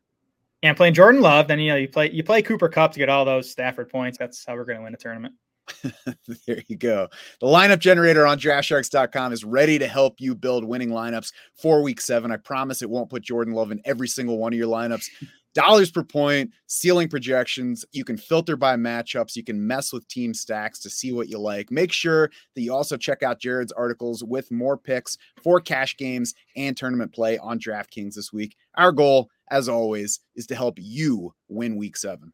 And 0.61 0.77
playing 0.77 0.93
Jordan 0.93 1.21
Love, 1.21 1.47
then 1.47 1.59
you 1.59 1.71
know 1.71 1.77
you 1.77 1.87
play 1.87 2.11
you 2.11 2.23
play 2.23 2.41
Cooper 2.41 2.69
Kupp 2.69 2.93
to 2.93 2.99
get 2.99 3.09
all 3.09 3.25
those 3.25 3.49
Stafford 3.49 3.89
points. 3.89 4.17
That's 4.17 4.45
how 4.45 4.55
we're 4.55 4.65
going 4.65 4.77
to 4.77 4.83
win 4.83 4.93
a 4.93 4.97
tournament. 4.97 5.35
there 6.47 6.63
you 6.67 6.75
go. 6.75 7.07
The 7.39 7.47
lineup 7.47 7.79
generator 7.79 8.25
on 8.25 8.39
draftsharks.com 8.39 9.33
is 9.33 9.43
ready 9.43 9.79
to 9.79 9.87
help 9.87 10.19
you 10.19 10.35
build 10.35 10.65
winning 10.65 10.89
lineups 10.89 11.31
for 11.55 11.81
week 11.81 12.01
seven. 12.01 12.31
I 12.31 12.37
promise 12.37 12.81
it 12.81 12.89
won't 12.89 13.09
put 13.09 13.23
Jordan 13.23 13.53
Love 13.53 13.71
in 13.71 13.81
every 13.85 14.07
single 14.07 14.37
one 14.37 14.53
of 14.53 14.59
your 14.59 14.67
lineups. 14.67 15.07
Dollars 15.53 15.91
per 15.91 16.03
point, 16.03 16.49
ceiling 16.65 17.07
projections. 17.07 17.85
You 17.91 18.03
can 18.03 18.17
filter 18.17 18.57
by 18.57 18.75
matchups. 18.75 19.35
You 19.35 19.43
can 19.43 19.65
mess 19.65 19.93
with 19.93 20.07
team 20.07 20.33
stacks 20.33 20.79
to 20.79 20.89
see 20.89 21.11
what 21.11 21.29
you 21.29 21.37
like. 21.37 21.69
Make 21.69 21.91
sure 21.91 22.31
that 22.55 22.61
you 22.61 22.73
also 22.73 22.97
check 22.97 23.21
out 23.21 23.39
Jared's 23.39 23.71
articles 23.71 24.23
with 24.23 24.49
more 24.49 24.79
picks 24.79 25.15
for 25.43 25.59
cash 25.59 25.95
games 25.95 26.33
and 26.55 26.75
tournament 26.75 27.13
play 27.13 27.37
on 27.37 27.59
DraftKings 27.59 28.15
this 28.15 28.33
week. 28.33 28.55
Our 28.77 28.91
goal, 28.91 29.29
as 29.51 29.69
always, 29.69 30.21
is 30.35 30.47
to 30.47 30.55
help 30.55 30.79
you 30.81 31.35
win 31.49 31.75
week 31.75 31.97
seven. 31.97 32.33